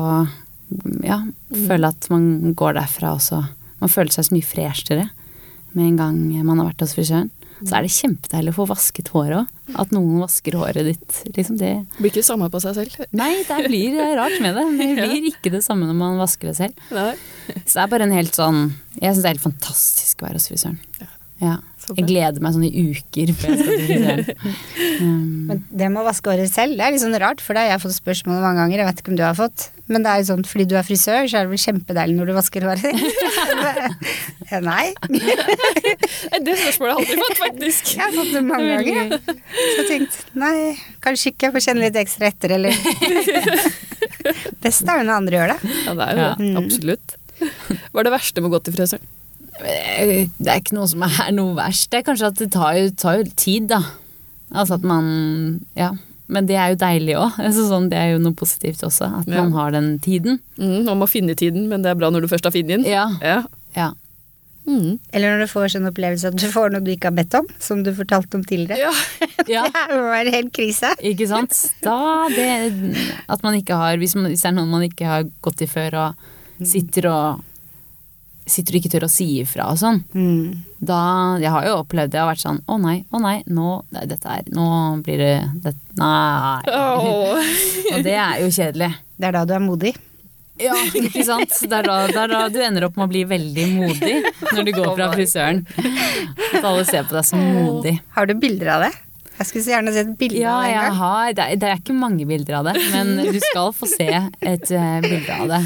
Ja, 1.06 1.20
føle 1.54 1.92
at 1.92 2.08
man 2.10 2.54
går 2.58 2.74
derfra 2.80 3.12
også. 3.14 3.38
Man 3.78 3.92
føler 3.92 4.10
seg 4.10 4.26
så 4.26 4.34
mye 4.34 4.46
freshere 4.46 5.04
med 5.76 5.84
en 5.92 5.98
gang 6.00 6.16
man 6.48 6.58
har 6.58 6.72
vært 6.72 6.82
hos 6.82 6.96
frisøren. 6.96 7.30
Så 7.62 7.72
er 7.72 7.86
det 7.86 7.92
kjempedeilig 7.94 8.52
å 8.52 8.56
få 8.58 8.66
vasket 8.68 9.08
håret 9.14 9.38
òg. 9.38 9.52
At 9.80 9.92
noen 9.94 10.18
vasker 10.20 10.58
håret 10.60 10.84
ditt. 10.90 11.20
Liksom 11.38 11.56
det 11.60 11.70
Blir 11.96 12.10
ikke 12.10 12.20
det 12.20 12.26
samme 12.28 12.48
på 12.52 12.60
seg 12.60 12.74
selv. 12.76 13.06
Nei, 13.16 13.30
det 13.48 13.56
blir 13.64 13.96
rart 14.18 14.36
med 14.44 14.58
det. 14.58 14.64
Det 14.80 15.06
blir 15.08 15.28
ikke 15.30 15.52
det 15.54 15.62
samme 15.64 15.88
når 15.88 15.96
man 15.96 16.18
vasker 16.20 16.50
det 16.50 16.56
selv. 16.58 16.82
Nei. 16.92 17.14
Så 17.62 17.78
det 17.78 17.84
er 17.86 17.92
bare 17.94 18.08
en 18.08 18.14
helt 18.16 18.36
sånn 18.36 18.60
Jeg 18.98 19.14
syns 19.14 19.22
det 19.22 19.30
er 19.30 19.34
helt 19.36 19.46
fantastisk 19.46 20.20
å 20.20 20.28
være 20.28 20.40
hos 20.40 20.50
frisøren. 20.50 20.78
Ja. 21.40 21.56
Jeg 21.94 22.07
gleder 22.09 22.42
meg 22.42 22.55
sånn 22.57 22.64
i 22.66 22.70
uker 22.90 23.31
før 23.38 23.53
jeg 23.55 23.59
skal 23.62 23.77
til. 23.87 24.35
Um, 24.96 25.44
Men 25.51 25.59
det 25.77 25.90
med 25.92 26.01
å 26.01 26.07
vaske 26.07 26.31
håret 26.33 26.49
selv, 26.49 26.72
det 26.79 26.85
er 26.87 26.92
litt 26.94 27.03
sånn 27.03 27.12
rart, 27.20 27.42
for 27.44 27.53
det 27.53 27.66
har 27.66 27.75
jeg 27.75 27.83
fått 27.83 27.94
spørsmål 27.99 28.38
mange 28.40 28.62
ganger, 28.62 28.81
jeg 28.81 28.87
vet 28.88 29.01
ikke 29.03 29.11
om 29.12 29.18
du 29.18 29.22
har 29.27 29.35
fått. 29.37 29.66
Men 29.92 30.03
det 30.07 30.09
er 30.12 30.22
jo 30.22 30.27
sånn, 30.31 30.44
fordi 30.49 30.64
du 30.70 30.72
er 30.81 30.87
frisør, 30.88 31.27
så 31.29 31.37
er 31.37 31.44
det 31.44 31.53
vel 31.53 31.61
kjempedeilig 31.61 32.16
når 32.16 32.31
du 32.31 32.33
vasker 32.38 32.64
håret 32.64 32.81
Nei. 34.66 34.87
Det 35.07 36.55
spørsmålet 36.62 36.94
har 36.94 36.96
jeg 36.96 36.96
aldri 36.96 37.18
fått, 37.20 37.40
faktisk. 37.42 37.92
Jeg 37.92 38.03
har 38.07 38.14
fått 38.16 38.33
det 38.38 38.42
mange 38.46 38.72
ganger. 38.72 39.20
Så 39.20 39.77
jeg 39.83 39.87
tenkte 39.90 40.40
nei, 40.42 40.57
kanskje 41.05 41.33
ikke, 41.35 41.51
jeg 41.51 41.57
får 41.59 41.66
kjenne 41.68 41.85
litt 41.85 42.01
ekstra 42.03 42.31
etter, 42.33 42.57
eller 42.57 42.72
Best 44.64 44.88
er 44.88 45.03
jo 45.03 45.07
når 45.07 45.14
andre 45.20 45.38
gjør 45.38 45.53
det. 45.55 45.59
Ja, 45.85 45.92
det 46.01 46.09
er 46.09 46.16
jo 46.16 46.25
Ja. 46.25 46.33
det. 46.40 46.51
Absolutt. 46.62 47.16
Hva 47.92 48.01
er 48.01 48.09
det 48.09 48.14
verste 48.16 48.40
med 48.42 48.49
å 48.51 48.57
gå 48.57 48.62
til 48.66 48.75
frisøren? 48.81 49.12
Det 49.61 50.49
er 50.51 50.61
ikke 50.61 50.77
noe 50.77 50.88
som 50.90 51.03
er 51.07 51.31
noe 51.37 51.55
verst. 51.57 51.88
Det 51.92 52.01
er 52.03 52.07
kanskje 52.11 52.31
at 52.33 52.40
det 52.42 52.51
tar 52.55 52.77
jo, 52.79 52.90
tar 52.99 53.21
jo 53.23 53.29
tid, 53.37 53.69
da. 53.73 53.83
Altså 54.53 54.77
at 54.79 54.85
man 54.87 55.07
Ja. 55.79 55.92
Men 56.29 56.47
det 56.49 56.57
er 56.59 56.73
jo 56.73 56.79
deilig 56.81 57.14
òg. 57.23 57.37
Altså 57.47 57.69
sånn, 57.69 57.85
det 57.92 57.99
er 58.01 58.09
jo 58.16 58.23
noe 58.23 58.35
positivt 58.35 58.83
også. 58.83 59.07
At 59.23 59.29
Ja. 59.31 59.42
man 59.45 59.53
har 59.55 59.71
den 59.77 59.92
tiden. 60.03 60.40
Mm, 60.59 60.85
man 60.88 60.99
må 60.99 61.07
finne 61.09 61.37
tiden, 61.38 61.69
men 61.71 61.83
det 61.87 61.92
er 61.92 62.01
bra 62.01 62.11
når 62.11 62.27
du 62.27 62.29
først 62.33 62.45
har 62.49 62.55
funnet 62.57 62.81
den. 62.83 62.85
Ja. 62.90 63.07
Ja. 63.23 63.45
ja. 63.77 63.92
Mm. 64.66 64.99
Eller 65.14 65.31
når 65.37 65.45
du 65.47 65.51
får 65.53 65.69
sånn 65.77 65.87
opplevelse 65.87 66.27
at 66.33 66.35
du 66.42 66.49
får 66.51 66.73
noe 66.75 66.83
du 66.83 66.90
ikke 66.90 67.12
har 67.12 67.14
bedt 67.14 67.37
om, 67.38 67.47
som 67.62 67.85
du 67.87 67.92
fortalte 67.95 68.35
om 68.35 68.42
tidligere. 68.42 68.83
ja. 68.83 68.95
ja. 69.61 69.62
Det 69.71 69.95
må 69.95 70.09
være 70.11 70.35
helt 70.35 70.51
krise. 70.57 70.90
Ikke 71.07 71.29
sant? 71.31 71.55
Da 71.87 72.27
det 72.35 72.51
At 73.31 73.47
man 73.47 73.55
ikke 73.55 73.79
har 73.79 73.95
hvis, 74.03 74.16
man, 74.19 74.27
hvis 74.35 74.42
det 74.42 74.51
er 74.51 74.57
noen 74.59 74.73
man 74.75 74.83
ikke 74.88 75.07
har 75.07 75.29
gått 75.47 75.62
i 75.62 75.71
før 75.71 75.95
og 76.09 76.66
sitter 76.66 77.07
og 77.12 77.45
Sitter 78.46 78.76
du 78.76 78.78
ikke 78.78 78.92
tør 78.92 79.09
å 79.09 79.11
si 79.11 79.26
ifra 79.42 79.66
og 79.72 79.78
sånn. 79.80 80.02
Mm. 80.14 80.62
Da 80.87 81.00
Jeg 81.42 81.50
har 81.50 81.66
jo 81.66 81.78
opplevd 81.80 82.12
det 82.14 82.20
og 82.22 82.28
vært 82.30 82.44
sånn 82.44 82.61
å 82.70 82.76
nei, 82.78 83.00
å 83.11 83.18
nei, 83.18 83.40
nå 83.48 83.80
nei, 83.94 84.04
Dette 84.06 84.28
er 84.28 84.50
Nå 84.54 84.66
blir 85.02 85.22
det, 85.22 85.32
det 85.64 85.72
Nei. 85.98 86.61
Oh. 86.70 87.40
Og 87.94 88.04
det 88.04 88.14
er 88.14 88.42
jo 88.44 88.52
kjedelig. 88.52 88.92
Det 89.16 89.30
er 89.30 89.38
da 89.38 89.46
du 89.48 89.54
er 89.56 89.64
modig. 89.64 89.94
Ja, 90.61 90.76
ikke 90.96 91.24
sant? 91.24 91.52
Det 91.52 91.72
er 91.72 91.85
da, 91.85 91.96
det 92.09 92.20
er 92.20 92.32
da 92.32 92.44
du 92.52 92.61
ender 92.64 92.87
opp 92.88 92.96
med 92.96 93.09
å 93.09 93.12
bli 93.12 93.24
veldig 93.28 93.66
modig 93.74 94.14
når 94.52 94.68
du 94.68 94.72
går 94.76 94.92
fra 94.94 95.09
frisøren. 95.12 95.64
At 96.52 96.62
alle 96.62 96.85
ser 96.88 97.09
på 97.09 97.16
deg 97.16 97.26
som 97.28 97.42
modig. 97.42 97.96
Har 98.16 98.28
du 98.28 98.37
bilder 98.40 98.72
av 98.76 98.87
det? 98.87 98.92
Jeg 99.37 99.46
skulle 99.49 99.64
så 99.66 99.72
gjerne 99.75 99.92
sett 99.92 100.12
bilde 100.20 100.40
Ja, 100.40 100.55
av 100.57 100.64
det 100.64 100.72
Ja, 100.72 100.85
har 101.01 101.33
det 101.37 101.44
er, 101.44 101.59
det 101.61 101.68
er 101.70 101.81
ikke 101.81 101.96
mange 101.96 102.25
bilder 102.29 102.59
av 102.61 102.68
det, 102.70 102.75
men 102.94 103.14
du 103.20 103.38
skal 103.44 103.72
få 103.77 103.88
se 103.90 104.09
et 104.09 104.70
uh, 104.72 104.99
bilde 105.05 105.37
av 105.37 105.53
det. 105.53 105.62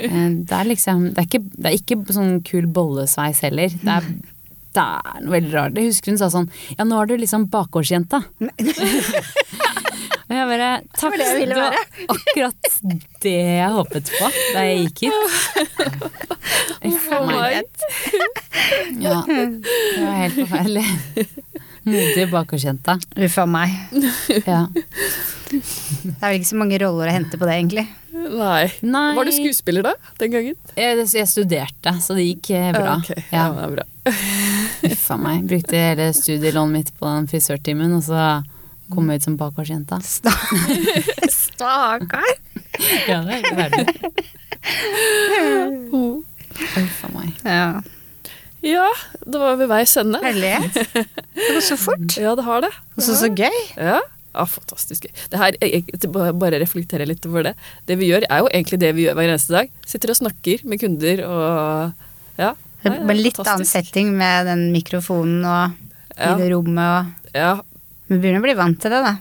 Eh, 0.00 0.28
det 0.48 0.56
er 0.56 0.68
liksom 0.70 1.08
Det 1.12 1.18
er 1.20 1.26
ikke, 1.28 1.42
det 1.56 1.66
er 1.70 1.76
ikke 1.76 1.98
sånn 2.16 2.38
kul 2.46 2.66
bollesveis 2.72 3.42
heller. 3.44 3.68
Det 3.82 3.96
er, 3.98 4.06
det 4.76 4.84
er 4.86 5.20
noe 5.24 5.34
veldig 5.34 5.52
rart. 5.56 5.76
Jeg 5.78 5.90
husker 5.92 6.14
hun 6.14 6.20
sa 6.22 6.30
sånn 6.32 6.48
Ja, 6.78 6.86
nå 6.88 6.94
er 7.02 7.10
du 7.10 7.16
liksom 7.20 7.48
bakgårdsjenta. 7.52 8.22
Og 10.30 10.36
jeg 10.36 10.46
bare 10.46 10.70
Takk, 10.94 11.16
det 11.18 11.26
det 11.50 11.56
var 11.58 11.74
akkurat 12.14 12.76
det 13.24 13.34
jeg 13.34 13.70
håpet 13.74 14.12
på 14.14 14.28
da 14.54 14.62
jeg 14.62 14.84
gikk 14.84 14.98
hit. 15.08 15.18
Uff 16.86 17.08
a 17.10 17.20
meg. 17.26 17.66
Ja, 19.02 19.16
det 19.26 20.04
var 20.04 20.14
helt 20.22 20.38
forferdelig. 20.38 20.86
Modige 21.88 22.26
bakgårdsjenta. 22.30 22.98
Uff 23.24 23.38
a 23.40 23.46
meg. 23.48 23.70
Ja. 24.46 24.66
Det 25.50 26.12
er 26.22 26.28
vel 26.30 26.36
ikke 26.38 26.46
så 26.52 26.58
mange 26.60 26.76
roller 26.78 27.08
å 27.10 27.14
hente 27.14 27.34
på 27.40 27.42
det, 27.48 27.54
egentlig. 27.58 27.82
Nei. 28.14 28.68
Nei. 28.86 29.08
Var 29.16 29.26
du 29.26 29.32
skuespiller 29.34 29.82
da, 29.82 29.92
den 30.20 30.30
gangen? 30.30 30.54
Jeg, 30.78 31.00
jeg 31.16 31.26
studerte, 31.26 31.90
så 32.04 32.14
det 32.14 32.26
gikk 32.28 32.52
eh, 32.54 32.68
bra. 32.76 32.92
Okay. 33.02 33.24
ja, 33.32 33.48
Ja, 33.48 33.50
det 33.56 33.64
er 33.64 33.72
bra. 33.74 33.84
Uff 34.92 35.08
a 35.10 35.16
meg. 35.18 35.42
Brukte 35.50 35.74
hele 35.80 36.06
studielånet 36.14 36.76
mitt 36.76 36.92
på 37.00 37.10
den 37.10 37.26
frisørtimen, 37.32 37.96
og 37.98 38.04
så 38.06 38.28
kom 38.94 39.10
jeg 39.10 39.22
ut 39.22 39.26
som 39.26 39.38
bakgårdsjenta. 39.40 39.98
Sta- 40.06 40.36
Stakkar. 41.40 42.30
Ja, 43.10 43.18
det 43.26 43.32
er 43.34 43.42
ikke 43.42 43.58
verdig. 43.58 43.84
Uff 46.78 47.04
a 47.04 47.10
meg. 47.14 47.34
Ja. 47.42 47.66
Ja, 48.62 48.86
det 49.24 49.40
var 49.40 49.56
ved 49.56 49.68
veis 49.70 49.94
ende. 49.96 50.18
Herlighet. 50.20 50.74
Det 50.92 51.46
går 51.54 51.62
så 51.64 51.76
fort. 51.80 52.16
Ja, 52.20 52.34
det 52.36 52.44
har 52.44 52.60
det. 52.66 52.70
Og 52.96 53.02
så 53.06 53.14
så 53.16 53.30
gøy. 53.32 53.54
Ja. 53.76 54.00
ja, 54.34 54.44
fantastisk 54.44 55.06
gøy. 55.06 55.12
Det 55.32 55.38
her, 55.40 55.56
jeg, 55.64 55.84
bare- 56.12 56.60
reflektere 56.60 57.06
litt 57.08 57.24
over 57.26 57.42
det. 57.50 57.54
Det 57.88 57.96
vi 58.00 58.10
gjør, 58.10 58.26
er 58.28 58.42
jo 58.44 58.50
egentlig 58.52 58.80
det 58.82 58.90
vi 58.98 59.06
gjør 59.06 59.16
hver 59.16 59.30
eneste 59.32 59.54
dag. 59.56 59.70
Sitter 59.88 60.12
og 60.12 60.18
snakker 60.20 60.64
med 60.68 60.80
kunder 60.82 61.24
og 61.28 61.94
Ja. 62.40 62.52
Det 62.82 62.92
Nei, 62.94 63.00
er 63.12 63.18
litt 63.20 63.36
fantastisk. 63.36 63.52
annen 63.52 63.68
setting 63.68 64.12
med 64.16 64.46
den 64.48 64.66
mikrofonen 64.72 65.44
og 65.44 65.72
Ja. 66.16 66.34
i 66.34 66.38
det 66.40 66.50
rommet 66.52 66.84
og 66.88 67.34
Ja, 67.36 67.60
Vi 68.08 68.16
begynner 68.18 68.40
å 68.40 68.46
bli 68.48 68.54
vant 68.58 68.80
til 68.80 68.90
det, 68.90 69.02
da. 69.04 69.16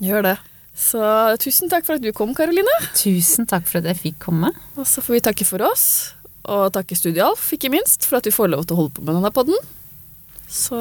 gjør 0.00 0.22
det. 0.22 0.38
Så 0.76 1.00
tusen 1.42 1.68
takk 1.70 1.84
for 1.86 1.94
at 1.98 2.02
du 2.02 2.12
kom, 2.12 2.34
Karoline. 2.34 2.74
Tusen 2.94 3.46
takk 3.46 3.66
for 3.66 3.78
at 3.78 3.84
jeg 3.90 3.96
fikk 3.96 4.18
komme. 4.18 4.50
Og 4.76 4.84
så 4.86 5.00
får 5.02 5.14
vi 5.14 5.20
takke 5.20 5.44
for 5.46 5.62
oss, 5.62 6.14
og 6.50 6.70
takke 6.74 6.98
Studialf, 6.98 7.52
ikke 7.54 7.70
minst, 7.72 8.06
for 8.08 8.20
at 8.20 8.26
vi 8.26 8.34
får 8.34 8.50
lov 8.52 8.66
til 8.66 8.76
å 8.76 8.82
holde 8.82 8.96
på 8.98 9.06
med 9.06 9.16
denne 9.16 9.32
podden. 9.34 9.58
Så 10.50 10.80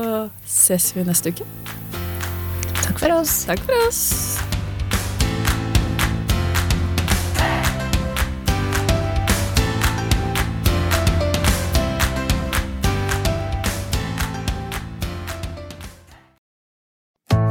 ses 0.49 0.91
vi 0.97 1.05
neste 1.05 1.34
uke. 1.34 1.45
Takk 2.82 2.97
for 2.97 3.19
oss. 3.19 3.43
Takk 3.49 3.62
for 3.67 3.86
oss. 3.86 4.01